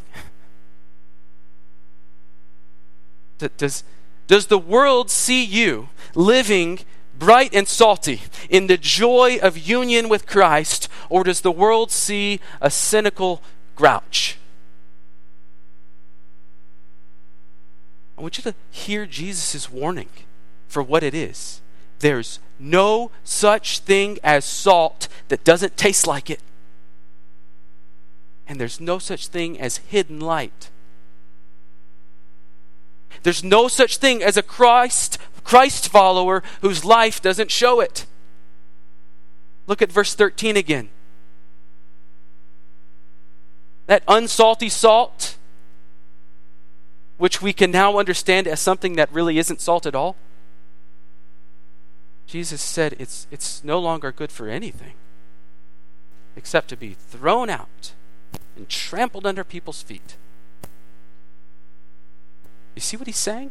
Does, 3.56 3.84
does 4.28 4.46
the 4.46 4.58
world 4.58 5.10
see 5.10 5.42
you 5.42 5.88
living 6.14 6.78
bright 7.18 7.52
and 7.52 7.66
salty 7.66 8.20
in 8.48 8.68
the 8.68 8.76
joy 8.76 9.38
of 9.42 9.58
union 9.58 10.08
with 10.08 10.26
Christ, 10.26 10.88
or 11.08 11.24
does 11.24 11.40
the 11.40 11.50
world 11.50 11.90
see 11.90 12.38
a 12.60 12.70
cynical 12.70 13.42
grouch? 13.74 14.38
I 18.16 18.20
want 18.20 18.36
you 18.36 18.42
to 18.44 18.54
hear 18.70 19.06
Jesus' 19.06 19.70
warning 19.70 20.10
for 20.68 20.82
what 20.82 21.02
it 21.02 21.14
is. 21.14 21.60
There's 22.00 22.38
no 22.58 23.10
such 23.24 23.80
thing 23.80 24.18
as 24.22 24.44
salt 24.44 25.08
that 25.28 25.44
doesn't 25.44 25.76
taste 25.76 26.06
like 26.06 26.28
it. 26.28 26.40
And 28.46 28.60
there's 28.60 28.80
no 28.80 28.98
such 28.98 29.28
thing 29.28 29.60
as 29.60 29.78
hidden 29.78 30.20
light. 30.20 30.70
There's 33.22 33.44
no 33.44 33.68
such 33.68 33.96
thing 33.96 34.22
as 34.22 34.36
a 34.36 34.42
Christ 34.42 35.18
Christ 35.48 35.88
follower 35.88 36.42
whose 36.60 36.84
life 36.84 37.22
doesn't 37.22 37.50
show 37.50 37.80
it. 37.80 38.04
Look 39.66 39.80
at 39.80 39.90
verse 39.90 40.14
13 40.14 40.58
again. 40.58 40.90
That 43.86 44.02
unsalty 44.06 44.68
salt, 44.68 45.38
which 47.16 47.40
we 47.40 47.54
can 47.54 47.70
now 47.70 47.98
understand 47.98 48.46
as 48.46 48.60
something 48.60 48.96
that 48.96 49.10
really 49.10 49.38
isn't 49.38 49.62
salt 49.62 49.86
at 49.86 49.94
all. 49.94 50.16
Jesus 52.26 52.60
said 52.60 52.94
it's, 52.98 53.26
it's 53.30 53.64
no 53.64 53.78
longer 53.78 54.12
good 54.12 54.30
for 54.30 54.48
anything 54.48 54.92
except 56.36 56.68
to 56.68 56.76
be 56.76 56.92
thrown 56.92 57.48
out 57.48 57.94
and 58.54 58.68
trampled 58.68 59.26
under 59.26 59.44
people's 59.44 59.80
feet. 59.80 60.16
You 62.78 62.80
see 62.80 62.96
what 62.96 63.08
he's 63.08 63.16
saying? 63.16 63.50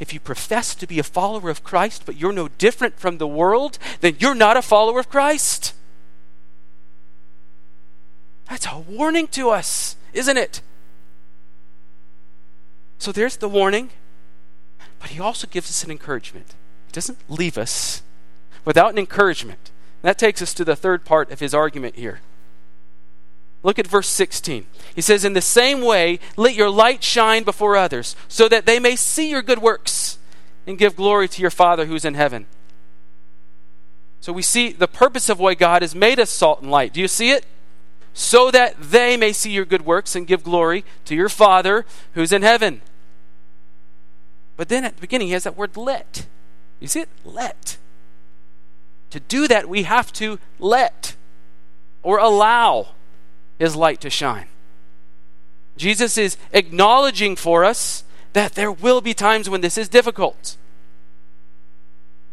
If 0.00 0.12
you 0.12 0.18
profess 0.18 0.74
to 0.74 0.88
be 0.88 0.98
a 0.98 1.04
follower 1.04 1.50
of 1.50 1.62
Christ, 1.62 2.02
but 2.04 2.16
you're 2.16 2.32
no 2.32 2.48
different 2.48 2.98
from 2.98 3.18
the 3.18 3.28
world, 3.28 3.78
then 4.00 4.16
you're 4.18 4.34
not 4.34 4.56
a 4.56 4.62
follower 4.62 4.98
of 4.98 5.08
Christ. 5.08 5.72
That's 8.50 8.66
a 8.66 8.78
warning 8.78 9.28
to 9.28 9.50
us, 9.50 9.94
isn't 10.12 10.36
it? 10.36 10.62
So 12.98 13.12
there's 13.12 13.36
the 13.36 13.48
warning, 13.48 13.90
but 14.98 15.10
he 15.10 15.20
also 15.20 15.46
gives 15.46 15.70
us 15.70 15.84
an 15.84 15.92
encouragement. 15.92 16.56
He 16.88 16.92
doesn't 16.92 17.18
leave 17.28 17.56
us 17.56 18.02
without 18.64 18.90
an 18.90 18.98
encouragement. 18.98 19.70
That 20.02 20.18
takes 20.18 20.42
us 20.42 20.52
to 20.54 20.64
the 20.64 20.74
third 20.74 21.04
part 21.04 21.30
of 21.30 21.38
his 21.38 21.54
argument 21.54 21.94
here. 21.94 22.18
Look 23.62 23.78
at 23.78 23.86
verse 23.86 24.08
16. 24.08 24.66
He 24.94 25.00
says, 25.00 25.24
In 25.24 25.32
the 25.32 25.40
same 25.40 25.80
way, 25.82 26.20
let 26.36 26.54
your 26.54 26.70
light 26.70 27.02
shine 27.02 27.42
before 27.42 27.76
others, 27.76 28.14
so 28.28 28.48
that 28.48 28.66
they 28.66 28.78
may 28.78 28.96
see 28.96 29.30
your 29.30 29.42
good 29.42 29.60
works 29.60 30.18
and 30.66 30.78
give 30.78 30.96
glory 30.96 31.28
to 31.28 31.42
your 31.42 31.50
Father 31.50 31.86
who's 31.86 32.04
in 32.04 32.14
heaven. 32.14 32.46
So 34.20 34.32
we 34.32 34.42
see 34.42 34.72
the 34.72 34.88
purpose 34.88 35.28
of 35.28 35.38
why 35.38 35.54
God 35.54 35.82
has 35.82 35.94
made 35.94 36.18
us 36.18 36.30
salt 36.30 36.60
and 36.60 36.70
light. 36.70 36.92
Do 36.92 37.00
you 37.00 37.08
see 37.08 37.30
it? 37.30 37.46
So 38.12 38.50
that 38.50 38.74
they 38.80 39.16
may 39.16 39.32
see 39.32 39.50
your 39.50 39.64
good 39.64 39.84
works 39.84 40.16
and 40.16 40.26
give 40.26 40.42
glory 40.42 40.84
to 41.04 41.14
your 41.14 41.28
Father 41.28 41.84
who's 42.14 42.32
in 42.32 42.42
heaven. 42.42 42.82
But 44.56 44.68
then 44.68 44.84
at 44.84 44.96
the 44.96 45.00
beginning, 45.00 45.28
he 45.28 45.34
has 45.34 45.44
that 45.44 45.56
word 45.56 45.76
let. 45.76 46.26
You 46.80 46.88
see 46.88 47.00
it? 47.00 47.08
Let. 47.24 47.76
To 49.10 49.20
do 49.20 49.46
that, 49.48 49.68
we 49.68 49.84
have 49.84 50.12
to 50.14 50.38
let 50.58 51.14
or 52.02 52.18
allow 52.18 52.88
his 53.58 53.76
light 53.76 54.00
to 54.02 54.10
shine. 54.10 54.48
Jesus 55.76 56.16
is 56.16 56.36
acknowledging 56.52 57.36
for 57.36 57.64
us 57.64 58.04
that 58.32 58.54
there 58.54 58.72
will 58.72 59.00
be 59.00 59.14
times 59.14 59.48
when 59.48 59.60
this 59.60 59.78
is 59.78 59.88
difficult 59.88 60.56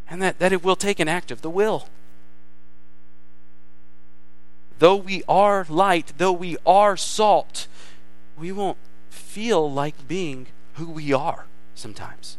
and 0.09 0.21
that, 0.21 0.39
that 0.39 0.53
it 0.53 0.63
will 0.63 0.76
take 0.76 0.99
an 0.99 1.07
act 1.07 1.32
of 1.32 1.41
the 1.41 1.49
will. 1.49 1.88
Though 4.80 4.95
we 4.95 5.24
are 5.28 5.65
light, 5.69 6.13
though 6.17 6.32
we 6.32 6.57
are 6.65 6.97
salt, 6.97 7.67
we 8.38 8.51
won't 8.51 8.78
feel 9.09 9.71
like 9.71 10.07
being 10.07 10.47
who 10.74 10.88
we 10.89 11.13
are 11.13 11.45
sometimes. 11.76 12.38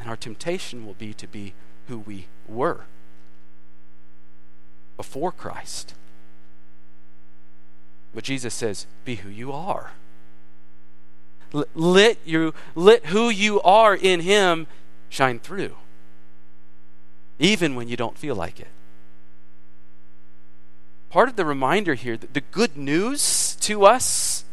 And 0.00 0.08
our 0.08 0.16
temptation 0.16 0.86
will 0.86 0.94
be 0.94 1.12
to 1.14 1.26
be 1.26 1.54
who 1.86 1.98
we 1.98 2.26
were 2.46 2.86
before 4.96 5.32
Christ. 5.32 5.94
But 8.14 8.24
Jesus 8.24 8.54
says, 8.54 8.86
be 9.04 9.16
who 9.16 9.28
you 9.28 9.52
are. 9.52 9.92
Let, 11.74 12.18
you, 12.24 12.52
let 12.74 13.06
who 13.06 13.30
you 13.30 13.60
are 13.62 13.94
in 13.94 14.20
Him 14.20 14.66
shine 15.08 15.38
through, 15.38 15.76
even 17.38 17.74
when 17.74 17.88
you 17.88 17.96
don't 17.96 18.18
feel 18.18 18.34
like 18.34 18.60
it. 18.60 18.68
Part 21.08 21.30
of 21.30 21.36
the 21.36 21.46
reminder 21.46 21.94
here, 21.94 22.18
the 22.18 22.42
good 22.42 22.76
news 22.76 23.56
to 23.60 23.86
us, 23.86 24.44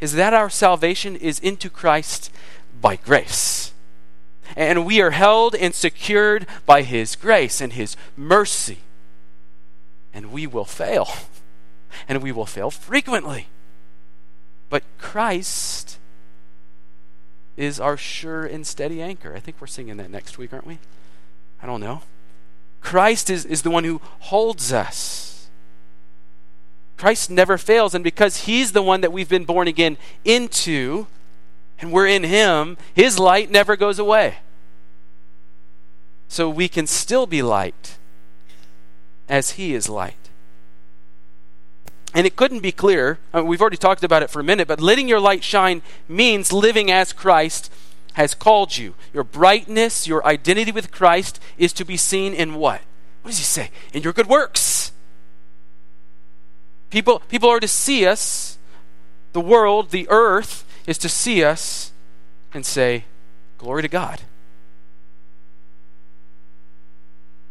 is 0.00 0.14
that 0.14 0.34
our 0.34 0.50
salvation 0.50 1.14
is 1.14 1.38
into 1.38 1.70
Christ 1.70 2.32
by 2.80 2.96
grace. 2.96 3.72
And 4.56 4.84
we 4.84 5.00
are 5.00 5.12
held 5.12 5.54
and 5.54 5.72
secured 5.72 6.46
by 6.66 6.82
His 6.82 7.14
grace 7.14 7.60
and 7.60 7.74
His 7.74 7.96
mercy. 8.16 8.78
And 10.12 10.32
we 10.32 10.48
will 10.48 10.64
fail 10.64 11.08
and 12.08 12.22
we 12.22 12.32
will 12.32 12.46
fail 12.46 12.70
frequently. 12.70 13.48
But 14.68 14.82
Christ 14.98 15.98
is 17.56 17.78
our 17.78 17.96
sure 17.96 18.44
and 18.44 18.66
steady 18.66 19.02
anchor. 19.02 19.34
I 19.34 19.40
think 19.40 19.60
we're 19.60 19.66
singing 19.66 19.98
that 19.98 20.10
next 20.10 20.38
week, 20.38 20.52
aren't 20.52 20.66
we? 20.66 20.78
I 21.62 21.66
don't 21.66 21.80
know. 21.80 22.02
Christ 22.80 23.30
is, 23.30 23.44
is 23.44 23.62
the 23.62 23.70
one 23.70 23.84
who 23.84 24.00
holds 24.20 24.72
us. 24.72 25.48
Christ 26.96 27.30
never 27.30 27.58
fails, 27.58 27.94
and 27.94 28.04
because 28.04 28.44
He's 28.44 28.72
the 28.72 28.82
one 28.82 29.00
that 29.00 29.12
we've 29.12 29.28
been 29.28 29.44
born 29.44 29.68
again 29.68 29.96
into, 30.24 31.06
and 31.78 31.92
we're 31.92 32.06
in 32.06 32.24
Him, 32.24 32.76
His 32.94 33.18
light 33.18 33.50
never 33.50 33.76
goes 33.76 33.98
away. 33.98 34.36
So 36.28 36.48
we 36.48 36.68
can 36.68 36.86
still 36.86 37.26
be 37.26 37.42
light 37.42 37.98
as 39.28 39.52
He 39.52 39.74
is 39.74 39.88
light. 39.88 40.21
And 42.14 42.26
it 42.26 42.36
couldn't 42.36 42.60
be 42.60 42.72
clearer. 42.72 43.18
I 43.32 43.38
mean, 43.38 43.46
we've 43.46 43.60
already 43.60 43.76
talked 43.76 44.04
about 44.04 44.22
it 44.22 44.30
for 44.30 44.40
a 44.40 44.44
minute, 44.44 44.68
but 44.68 44.80
letting 44.80 45.08
your 45.08 45.20
light 45.20 45.42
shine 45.42 45.82
means 46.08 46.52
living 46.52 46.90
as 46.90 47.12
Christ 47.12 47.72
has 48.14 48.34
called 48.34 48.76
you. 48.76 48.94
Your 49.14 49.24
brightness, 49.24 50.06
your 50.06 50.24
identity 50.26 50.72
with 50.72 50.90
Christ 50.90 51.40
is 51.56 51.72
to 51.74 51.84
be 51.84 51.96
seen 51.96 52.34
in 52.34 52.54
what? 52.54 52.82
What 53.22 53.30
does 53.30 53.38
he 53.38 53.44
say? 53.44 53.70
In 53.94 54.02
your 54.02 54.12
good 54.12 54.26
works. 54.26 54.92
People, 56.90 57.20
people 57.20 57.48
are 57.48 57.60
to 57.60 57.68
see 57.68 58.04
us, 58.04 58.58
the 59.32 59.40
world, 59.40 59.90
the 59.90 60.06
earth, 60.10 60.66
is 60.86 60.98
to 60.98 61.08
see 61.08 61.42
us 61.42 61.92
and 62.52 62.66
say, 62.66 63.04
Glory 63.56 63.82
to 63.82 63.88
God. 63.88 64.20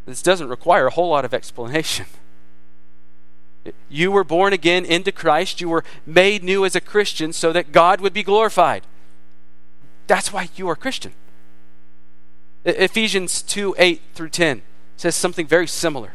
This 0.04 0.22
doesn't 0.22 0.48
require 0.48 0.88
a 0.88 0.90
whole 0.90 1.08
lot 1.08 1.24
of 1.24 1.32
explanation. 1.34 2.06
You 3.88 4.10
were 4.10 4.24
born 4.24 4.52
again 4.52 4.84
into 4.84 5.12
Christ. 5.12 5.60
You 5.60 5.68
were 5.68 5.84
made 6.04 6.42
new 6.42 6.64
as 6.64 6.74
a 6.74 6.80
Christian 6.80 7.32
so 7.32 7.52
that 7.52 7.72
God 7.72 8.00
would 8.00 8.12
be 8.12 8.22
glorified. 8.22 8.86
That's 10.06 10.32
why 10.32 10.48
you 10.56 10.68
are 10.68 10.76
Christian. 10.76 11.12
Ephesians 12.64 13.42
2 13.42 13.74
8 13.78 14.00
through 14.14 14.28
10 14.30 14.62
says 14.96 15.14
something 15.14 15.46
very 15.46 15.66
similar. 15.66 16.12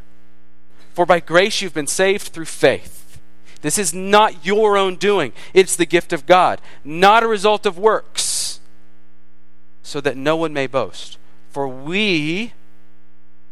For 0.93 1.05
by 1.05 1.19
grace 1.19 1.61
you've 1.61 1.73
been 1.73 1.87
saved 1.87 2.29
through 2.29 2.45
faith. 2.45 3.19
This 3.61 3.77
is 3.77 3.93
not 3.93 4.45
your 4.45 4.77
own 4.77 4.95
doing, 4.95 5.33
it's 5.53 5.75
the 5.75 5.85
gift 5.85 6.13
of 6.13 6.25
God, 6.25 6.61
not 6.83 7.23
a 7.23 7.27
result 7.27 7.65
of 7.65 7.77
works, 7.77 8.59
so 9.81 9.99
that 10.01 10.15
no 10.15 10.35
one 10.35 10.53
may 10.53 10.67
boast. 10.67 11.17
For 11.49 11.67
we 11.67 12.53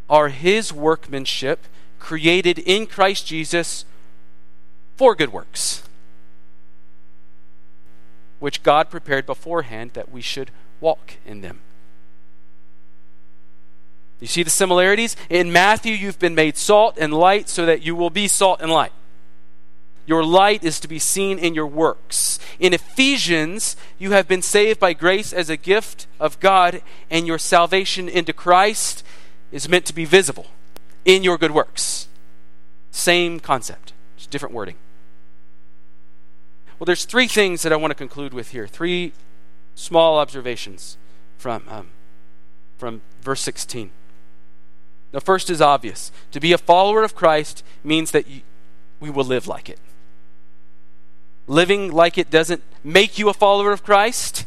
are 0.10 0.30
his 0.30 0.72
workmanship 0.72 1.66
created 2.06 2.60
in 2.60 2.86
Christ 2.86 3.26
Jesus 3.26 3.84
for 4.96 5.16
good 5.16 5.34
works, 5.34 5.82
which 8.38 8.62
God 8.62 8.92
prepared 8.92 9.26
beforehand 9.26 9.92
that 9.96 10.12
we 10.12 10.22
should 10.22 10.52
walk 10.80 11.14
in 11.26 11.42
them. 11.42 11.62
You 14.20 14.28
see 14.28 14.44
the 14.44 14.52
similarities? 14.52 15.16
In 15.32 15.52
Matthew, 15.52 15.96
you've 15.96 16.20
been 16.20 16.36
made 16.36 16.58
salt 16.58 16.96
and 17.00 17.12
light 17.12 17.50
so 17.50 17.66
that 17.66 17.82
you 17.82 17.96
will 17.96 18.12
be 18.12 18.28
salt 18.28 18.62
and 18.62 18.72
light. 18.72 18.94
Your 20.06 20.24
light 20.24 20.64
is 20.64 20.80
to 20.82 20.88
be 20.88 21.00
seen 21.00 21.40
in 21.40 21.56
your 21.56 21.66
works. 21.66 22.38
In 22.60 22.72
Ephesians, 22.72 23.76
you 23.98 24.12
have 24.12 24.28
been 24.28 24.44
saved 24.44 24.80
by 24.80 24.94
grace 24.94 25.34
as 25.34 25.50
a 25.50 25.58
gift 25.58 26.06
of 26.20 26.40
God, 26.40 26.84
and 27.10 27.26
your 27.26 27.40
salvation 27.40 28.08
into 28.08 28.32
Christ 28.32 29.04
is 29.52 29.68
meant 29.68 29.86
to 29.88 29.94
be 29.94 30.06
visible 30.06 30.46
in 31.06 31.24
your 31.24 31.38
good 31.38 31.52
works. 31.52 32.08
Same 32.92 33.40
concept, 33.40 33.94
just 34.18 34.32
different 34.32 34.54
wording. 34.54 34.76
Well, 36.78 36.86
there's 36.86 37.06
three 37.06 37.28
things 37.28 37.62
that 37.62 37.72
I 37.72 37.78
want 37.78 37.92
to 37.92 37.96
conclude 37.96 38.34
with 38.34 38.52
here. 38.52 38.68
Three 38.68 39.14
small 39.76 40.18
observations 40.18 40.98
from, 41.38 41.64
um, 41.70 41.90
from 42.78 43.02
verse 43.22 43.42
16. 43.42 43.92
The 45.12 45.22
first 45.22 45.50
is 45.50 45.62
obvious. 45.62 46.12
To 46.32 46.40
be 46.42 46.52
a 46.52 46.58
follower 46.58 47.04
of 47.04 47.16
Christ 47.16 47.64
means 47.84 48.12
that 48.12 48.28
you, 48.28 48.42
we 49.00 49.10
will 49.10 49.24
live 49.24 49.48
like 49.48 49.70
it. 49.70 49.80
Living 51.48 51.92
like 51.92 52.18
it 52.18 52.30
doesn't 52.30 52.64
make 52.84 53.18
you 53.18 53.30
a 53.30 53.34
follower 53.34 53.72
of 53.72 53.84
Christ. 53.84 54.46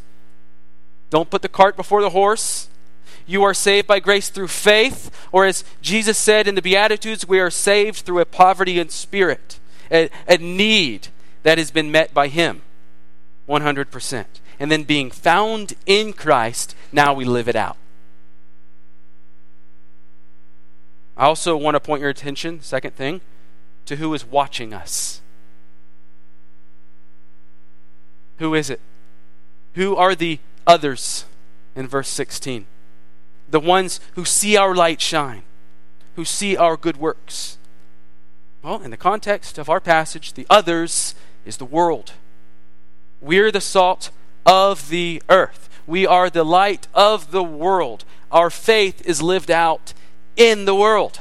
Don't 1.10 1.30
put 1.30 1.42
the 1.42 1.48
cart 1.48 1.76
before 1.76 2.02
the 2.02 2.10
horse. 2.10 2.68
You 3.28 3.42
are 3.44 3.52
saved 3.52 3.86
by 3.86 4.00
grace 4.00 4.30
through 4.30 4.48
faith, 4.48 5.10
or 5.32 5.44
as 5.44 5.62
Jesus 5.82 6.16
said 6.16 6.48
in 6.48 6.54
the 6.54 6.62
Beatitudes, 6.62 7.28
we 7.28 7.38
are 7.40 7.50
saved 7.50 7.98
through 7.98 8.20
a 8.20 8.24
poverty 8.24 8.80
in 8.80 8.88
spirit, 8.88 9.60
a, 9.92 10.08
a 10.26 10.38
need 10.38 11.08
that 11.42 11.58
has 11.58 11.70
been 11.70 11.92
met 11.92 12.14
by 12.14 12.28
Him 12.28 12.62
100%. 13.46 14.24
And 14.58 14.72
then 14.72 14.82
being 14.82 15.10
found 15.10 15.74
in 15.84 16.14
Christ, 16.14 16.74
now 16.90 17.12
we 17.12 17.26
live 17.26 17.48
it 17.48 17.54
out. 17.54 17.76
I 21.14 21.26
also 21.26 21.54
want 21.54 21.74
to 21.74 21.80
point 21.80 22.00
your 22.00 22.10
attention, 22.10 22.62
second 22.62 22.94
thing, 22.94 23.20
to 23.84 23.96
who 23.96 24.14
is 24.14 24.24
watching 24.24 24.72
us. 24.72 25.20
Who 28.38 28.54
is 28.54 28.70
it? 28.70 28.80
Who 29.74 29.96
are 29.96 30.14
the 30.14 30.38
others 30.66 31.26
in 31.76 31.86
verse 31.86 32.08
16? 32.08 32.66
The 33.50 33.60
ones 33.60 34.00
who 34.14 34.24
see 34.24 34.56
our 34.56 34.74
light 34.74 35.00
shine, 35.00 35.42
who 36.16 36.24
see 36.24 36.56
our 36.56 36.76
good 36.76 36.96
works. 36.98 37.58
Well, 38.62 38.82
in 38.82 38.90
the 38.90 38.96
context 38.96 39.56
of 39.58 39.70
our 39.70 39.80
passage, 39.80 40.34
the 40.34 40.46
others 40.50 41.14
is 41.46 41.56
the 41.56 41.64
world. 41.64 42.12
We're 43.20 43.50
the 43.50 43.60
salt 43.60 44.10
of 44.44 44.88
the 44.88 45.22
earth. 45.28 45.68
We 45.86 46.06
are 46.06 46.28
the 46.28 46.44
light 46.44 46.86
of 46.92 47.30
the 47.30 47.42
world. 47.42 48.04
Our 48.30 48.50
faith 48.50 49.00
is 49.06 49.22
lived 49.22 49.50
out 49.50 49.94
in 50.36 50.66
the 50.66 50.74
world. 50.74 51.20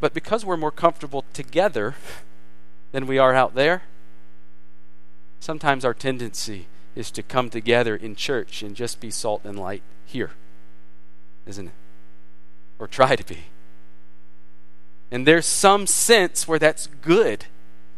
But 0.00 0.14
because 0.14 0.44
we're 0.44 0.56
more 0.56 0.70
comfortable 0.70 1.24
together 1.32 1.94
than 2.92 3.06
we 3.06 3.18
are 3.18 3.34
out 3.34 3.54
there, 3.54 3.82
sometimes 5.40 5.84
our 5.84 5.94
tendency 5.94 6.66
is 6.94 7.10
to 7.12 7.22
come 7.22 7.50
together 7.50 7.94
in 7.94 8.14
church 8.14 8.62
and 8.62 8.74
just 8.74 9.00
be 9.00 9.10
salt 9.10 9.42
and 9.44 9.58
light 9.58 9.82
here, 10.04 10.32
isn't 11.46 11.68
it? 11.68 11.74
Or 12.78 12.86
try 12.86 13.16
to 13.16 13.24
be. 13.24 13.44
And 15.10 15.26
there's 15.26 15.46
some 15.46 15.86
sense 15.86 16.46
where 16.46 16.58
that's 16.58 16.86
good. 16.86 17.46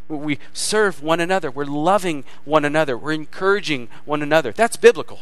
We 0.07 0.39
serve 0.51 1.01
one 1.01 1.19
another, 1.19 1.49
we're 1.49 1.65
loving 1.65 2.25
one 2.43 2.65
another, 2.65 2.97
we're 2.97 3.13
encouraging 3.13 3.87
one 4.05 4.21
another. 4.21 4.51
That's 4.51 4.77
biblical 4.77 5.21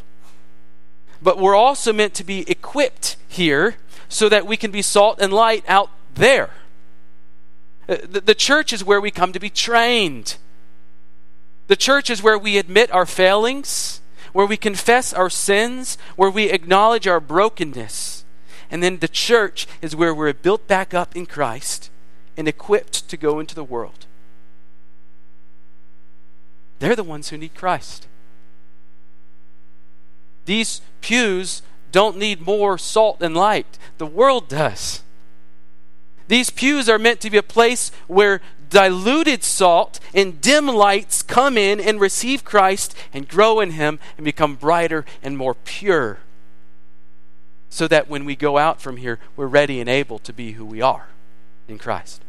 but 1.22 1.38
we're 1.38 1.56
also 1.56 1.94
meant 1.94 2.14
to 2.16 2.24
be 2.24 2.50
equipped 2.50 3.16
here 3.28 3.76
so 4.10 4.28
that 4.30 4.48
we 4.48 4.58
can 4.58 4.72
be 4.72 4.82
salt 4.82 5.20
and 5.22 5.32
light 5.32 5.64
out 5.68 5.90
there. 6.16 6.50
Uh, 7.88 7.98
the, 8.10 8.22
the 8.22 8.36
church 8.36 8.74
is 8.74 8.84
where 8.84 9.00
we 9.00 9.12
come 9.12 9.32
to 9.32 9.40
be 9.40 9.50
trained. 9.50 10.38
The 11.72 11.78
church 11.78 12.10
is 12.10 12.22
where 12.22 12.38
we 12.38 12.58
admit 12.58 12.92
our 12.92 13.06
failings, 13.06 14.02
where 14.34 14.46
we 14.46 14.58
confess 14.58 15.14
our 15.14 15.30
sins, 15.30 15.98
where 16.18 16.30
we 16.30 16.50
acknowledge 16.50 17.08
our 17.08 17.22
brokenness. 17.22 18.26
And 18.70 18.84
then 18.84 19.00
the 19.00 19.08
church 19.08 19.68
is 19.82 19.96
where 19.96 20.14
we're 20.14 20.34
built 20.34 20.68
back 20.68 20.94
up 20.94 21.16
in 21.16 21.26
Christ 21.26 21.90
and 22.36 22.46
equipped 22.46 23.08
to 23.08 23.16
go 23.16 23.40
into 23.40 23.56
the 23.56 23.64
world. 23.64 24.06
They're 26.80 26.94
the 26.94 27.06
ones 27.06 27.30
who 27.30 27.38
need 27.38 27.56
Christ. 27.56 28.06
These 30.44 30.82
pews 31.00 31.62
don't 31.94 32.18
need 32.18 32.42
more 32.42 32.78
salt 32.78 33.22
and 33.22 33.34
light. 33.34 33.80
The 33.98 34.06
world 34.06 34.50
does. 34.50 35.04
These 36.28 36.50
pews 36.50 36.90
are 36.90 37.00
meant 37.00 37.22
to 37.22 37.30
be 37.30 37.38
a 37.38 37.42
place 37.42 37.94
where 38.08 38.42
diluted 38.72 39.44
salt 39.44 40.00
and 40.16 40.42
dim 40.42 40.66
lights 40.66 41.22
come 41.22 41.58
in 41.58 41.80
and 41.80 42.02
receive 42.02 42.44
Christ 42.44 42.96
and 43.14 43.28
grow 43.28 43.60
in 43.60 43.72
Him 43.72 44.00
and 44.18 44.26
become 44.26 44.56
brighter 44.56 45.06
and 45.22 45.38
more 45.38 45.54
pure. 45.54 46.20
So 47.70 47.88
that 47.88 48.10
when 48.10 48.26
we 48.26 48.36
go 48.36 48.58
out 48.58 48.82
from 48.82 48.98
here, 48.98 49.20
we're 49.36 49.46
ready 49.46 49.80
and 49.80 49.88
able 49.88 50.18
to 50.20 50.34
be 50.34 50.54
who 50.54 50.66
we 50.66 50.82
are 50.82 51.10
in 51.68 51.78
Christ. 51.78 52.24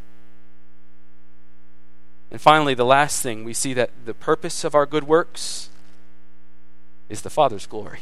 And 2.29 2.39
finally, 2.39 2.73
the 2.73 2.85
last 2.85 3.21
thing, 3.21 3.43
we 3.43 3.53
see 3.53 3.73
that 3.73 3.91
the 4.05 4.13
purpose 4.13 4.63
of 4.63 4.75
our 4.75 4.85
good 4.85 5.03
works 5.03 5.69
is 7.09 7.21
the 7.21 7.29
Father's 7.29 7.67
glory. 7.67 8.01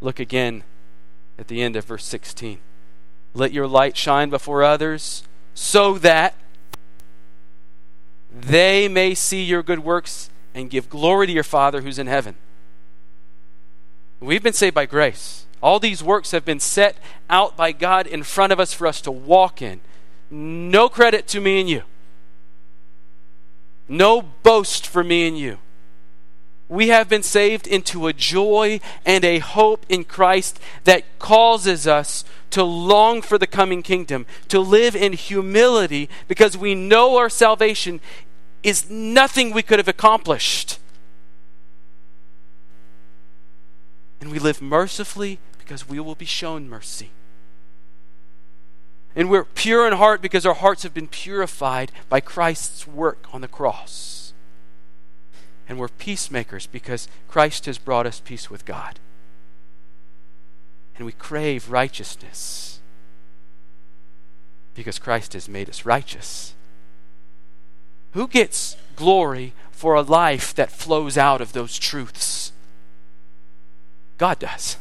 Look 0.00 0.20
again 0.20 0.64
at 1.38 1.48
the 1.48 1.60
end 1.60 1.76
of 1.76 1.84
verse 1.84 2.04
16. 2.04 2.58
Let 3.34 3.52
your 3.52 3.66
light 3.66 3.96
shine 3.96 4.30
before 4.30 4.62
others 4.62 5.24
so 5.54 5.98
that 5.98 6.34
they 8.42 8.88
may 8.88 9.14
see 9.14 9.42
your 9.42 9.62
good 9.62 9.80
works 9.80 10.30
and 10.54 10.70
give 10.70 10.88
glory 10.88 11.26
to 11.26 11.32
your 11.32 11.44
Father 11.44 11.82
who's 11.82 11.98
in 11.98 12.06
heaven. 12.06 12.34
We've 14.20 14.42
been 14.42 14.52
saved 14.52 14.74
by 14.74 14.86
grace. 14.86 15.46
All 15.62 15.80
these 15.80 16.02
works 16.02 16.30
have 16.32 16.44
been 16.44 16.60
set 16.60 16.96
out 17.28 17.56
by 17.56 17.72
God 17.72 18.06
in 18.06 18.22
front 18.22 18.52
of 18.52 18.60
us 18.60 18.72
for 18.72 18.86
us 18.86 19.00
to 19.02 19.10
walk 19.10 19.62
in. 19.62 19.80
No 20.30 20.88
credit 20.88 21.26
to 21.28 21.40
me 21.40 21.60
and 21.60 21.68
you. 21.68 21.82
No 23.88 24.22
boast 24.22 24.86
for 24.86 25.02
me 25.02 25.26
and 25.26 25.38
you 25.38 25.58
we 26.68 26.88
have 26.88 27.08
been 27.08 27.22
saved 27.22 27.66
into 27.66 28.06
a 28.06 28.12
joy 28.12 28.78
and 29.06 29.24
a 29.24 29.38
hope 29.38 29.86
in 29.88 30.04
Christ 30.04 30.60
that 30.84 31.18
causes 31.18 31.86
us 31.86 32.24
to 32.50 32.62
long 32.62 33.22
for 33.22 33.38
the 33.38 33.46
coming 33.46 33.82
kingdom, 33.82 34.26
to 34.48 34.60
live 34.60 34.94
in 34.94 35.14
humility 35.14 36.08
because 36.28 36.56
we 36.56 36.74
know 36.74 37.16
our 37.16 37.30
salvation 37.30 38.00
is 38.62 38.88
nothing 38.90 39.52
we 39.52 39.62
could 39.62 39.78
have 39.78 39.88
accomplished. 39.88 40.78
And 44.20 44.30
we 44.30 44.38
live 44.38 44.60
mercifully 44.60 45.38
because 45.58 45.88
we 45.88 46.00
will 46.00 46.14
be 46.14 46.24
shown 46.24 46.68
mercy. 46.68 47.10
And 49.14 49.30
we're 49.30 49.44
pure 49.44 49.86
in 49.86 49.94
heart 49.94 50.22
because 50.22 50.44
our 50.44 50.54
hearts 50.54 50.82
have 50.82 50.94
been 50.94 51.08
purified 51.08 51.92
by 52.08 52.20
Christ's 52.20 52.86
work 52.86 53.26
on 53.32 53.40
the 53.40 53.48
cross 53.48 54.18
and 55.68 55.78
we're 55.78 55.88
peacemakers 55.88 56.66
because 56.66 57.08
Christ 57.28 57.66
has 57.66 57.76
brought 57.76 58.06
us 58.06 58.20
peace 58.24 58.50
with 58.50 58.64
God. 58.64 58.98
And 60.96 61.04
we 61.04 61.12
crave 61.12 61.70
righteousness 61.70 62.80
because 64.74 64.98
Christ 64.98 65.34
has 65.34 65.48
made 65.48 65.68
us 65.68 65.84
righteous. 65.84 66.54
Who 68.12 68.28
gets 68.28 68.76
glory 68.96 69.52
for 69.70 69.94
a 69.94 70.02
life 70.02 70.54
that 70.54 70.70
flows 70.70 71.16
out 71.16 71.40
of 71.40 71.52
those 71.52 71.78
truths? 71.78 72.52
God 74.16 74.38
does. 74.38 74.76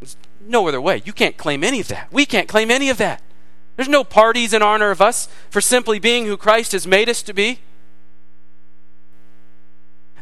There's 0.00 0.16
no 0.40 0.68
other 0.68 0.80
way. 0.80 1.02
You 1.04 1.12
can't 1.12 1.36
claim 1.36 1.64
any 1.64 1.80
of 1.80 1.88
that. 1.88 2.12
We 2.12 2.26
can't 2.26 2.48
claim 2.48 2.70
any 2.70 2.90
of 2.90 2.98
that. 2.98 3.22
There's 3.76 3.88
no 3.88 4.04
parties 4.04 4.52
in 4.52 4.62
honor 4.62 4.90
of 4.90 5.00
us 5.00 5.28
for 5.50 5.60
simply 5.60 5.98
being 5.98 6.26
who 6.26 6.36
Christ 6.36 6.72
has 6.72 6.86
made 6.86 7.08
us 7.08 7.22
to 7.22 7.32
be. 7.32 7.60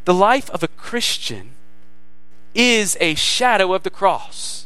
The 0.05 0.15
life 0.15 0.51
of 0.51 0.63
a 0.63 0.69
Christian 0.69 1.53
is 2.55 2.97
a 3.01 3.15
shadow 3.15 3.73
of 3.73 3.83
the 3.83 3.91
cross. 3.91 4.64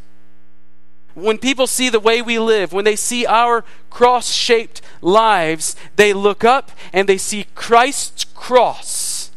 When 1.18 1.38
people 1.38 1.66
see 1.66 1.88
the 1.88 2.00
way 2.00 2.22
we 2.22 2.38
live, 2.38 2.72
when 2.72 2.84
they 2.84 2.96
see 2.96 3.26
our 3.26 3.64
cross 3.90 4.30
shaped 4.30 4.80
lives, 5.00 5.74
they 5.96 6.12
look 6.12 6.44
up 6.44 6.70
and 6.92 7.08
they 7.08 7.18
see 7.18 7.46
Christ's 7.54 8.24
cross 8.24 9.30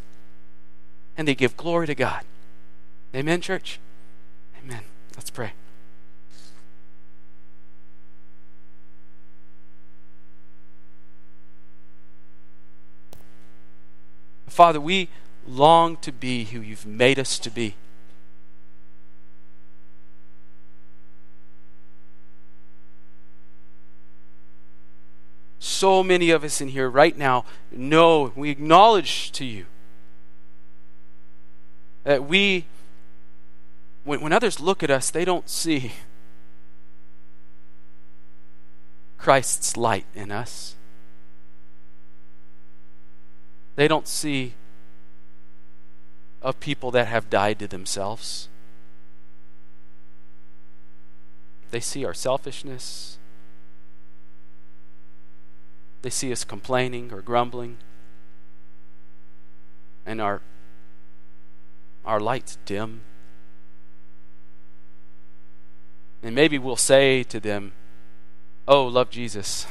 and 1.17 1.27
they 1.27 1.35
give 1.35 1.57
glory 1.57 1.87
to 1.87 1.95
God. 1.95 2.23
Amen, 3.15 3.41
church? 3.41 3.79
Amen. 4.63 4.81
Let's 5.15 5.29
pray. 5.29 5.53
Father, 14.47 14.79
we 14.79 15.09
long 15.47 15.97
to 15.97 16.11
be 16.11 16.43
who 16.45 16.61
you've 16.61 16.85
made 16.85 17.17
us 17.17 17.39
to 17.39 17.49
be. 17.49 17.75
So 25.63 26.01
many 26.01 26.31
of 26.31 26.43
us 26.43 26.59
in 26.59 26.69
here 26.69 26.89
right 26.89 27.15
now 27.15 27.45
know, 27.71 28.31
we 28.35 28.49
acknowledge 28.49 29.31
to 29.33 29.45
you 29.45 29.67
that 32.03 32.27
we, 32.27 32.65
when, 34.03 34.21
when 34.21 34.33
others 34.33 34.59
look 34.59 34.81
at 34.81 34.89
us, 34.89 35.11
they 35.11 35.23
don't 35.23 35.47
see 35.47 35.91
Christ's 39.19 39.77
light 39.77 40.07
in 40.15 40.31
us. 40.31 40.75
They 43.75 43.87
don't 43.87 44.07
see 44.07 44.55
of 46.41 46.59
people 46.59 46.89
that 46.89 47.05
have 47.05 47.29
died 47.29 47.59
to 47.59 47.67
themselves. 47.67 48.49
They 51.69 51.79
see 51.79 52.03
our 52.03 52.15
selfishness. 52.15 53.19
They 56.01 56.09
see 56.09 56.31
us 56.31 56.43
complaining 56.43 57.11
or 57.13 57.21
grumbling. 57.21 57.77
And 60.05 60.19
our 60.19 60.41
our 62.03 62.19
light's 62.19 62.57
dim. 62.65 63.01
And 66.23 66.35
maybe 66.35 66.57
we'll 66.57 66.75
say 66.75 67.23
to 67.23 67.39
them, 67.39 67.73
Oh, 68.67 68.85
love 68.85 69.09
Jesus. 69.09 69.65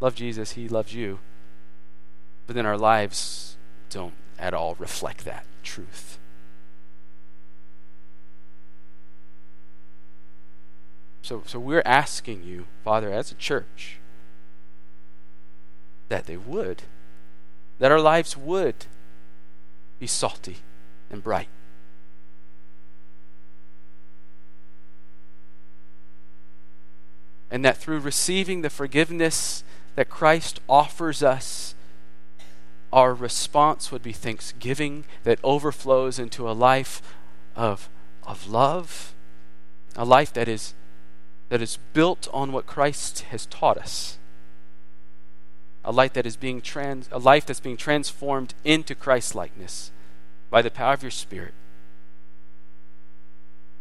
Love 0.00 0.14
Jesus, 0.14 0.52
He 0.52 0.68
loves 0.68 0.94
you. 0.94 1.20
But 2.46 2.56
then 2.56 2.66
our 2.66 2.78
lives 2.78 3.56
don't 3.90 4.14
at 4.38 4.54
all 4.54 4.74
reflect 4.76 5.24
that 5.24 5.46
truth. 5.62 6.18
So, 11.22 11.44
so 11.46 11.60
we're 11.60 11.84
asking 11.86 12.42
you, 12.42 12.66
Father, 12.82 13.12
as 13.12 13.30
a 13.30 13.36
church, 13.36 14.00
that 16.12 16.26
they 16.26 16.36
would, 16.36 16.82
that 17.78 17.90
our 17.90 17.98
lives 17.98 18.36
would 18.36 18.84
be 19.98 20.06
salty 20.06 20.58
and 21.10 21.24
bright. 21.24 21.48
And 27.50 27.64
that 27.64 27.78
through 27.78 28.00
receiving 28.00 28.60
the 28.60 28.68
forgiveness 28.68 29.64
that 29.96 30.10
Christ 30.10 30.60
offers 30.68 31.22
us, 31.22 31.74
our 32.92 33.14
response 33.14 33.90
would 33.90 34.02
be 34.02 34.12
thanksgiving 34.12 35.06
that 35.22 35.38
overflows 35.42 36.18
into 36.18 36.46
a 36.46 36.52
life 36.52 37.00
of, 37.56 37.88
of 38.22 38.46
love, 38.46 39.14
a 39.96 40.04
life 40.04 40.34
that 40.34 40.46
is, 40.46 40.74
that 41.48 41.62
is 41.62 41.78
built 41.94 42.28
on 42.34 42.52
what 42.52 42.66
Christ 42.66 43.20
has 43.30 43.46
taught 43.46 43.78
us. 43.78 44.18
A 45.84 45.92
life 45.92 46.12
that 46.12 46.26
is 46.26 46.36
being 46.36 46.60
trans, 46.60 47.08
a 47.10 47.18
life 47.18 47.46
that's 47.46 47.60
being 47.60 47.76
transformed 47.76 48.54
into 48.64 48.94
Christ 48.94 49.34
likeness 49.34 49.90
by 50.50 50.62
the 50.62 50.70
power 50.70 50.94
of 50.94 51.02
your 51.02 51.10
Spirit. 51.10 51.54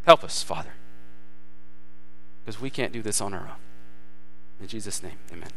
Help 0.05 0.23
us, 0.23 0.41
Father, 0.41 0.73
because 2.43 2.59
we 2.59 2.69
can't 2.69 2.91
do 2.91 3.01
this 3.01 3.21
on 3.21 3.33
our 3.33 3.41
own. 3.41 3.61
In 4.59 4.67
Jesus' 4.67 5.03
name, 5.03 5.17
amen. 5.31 5.51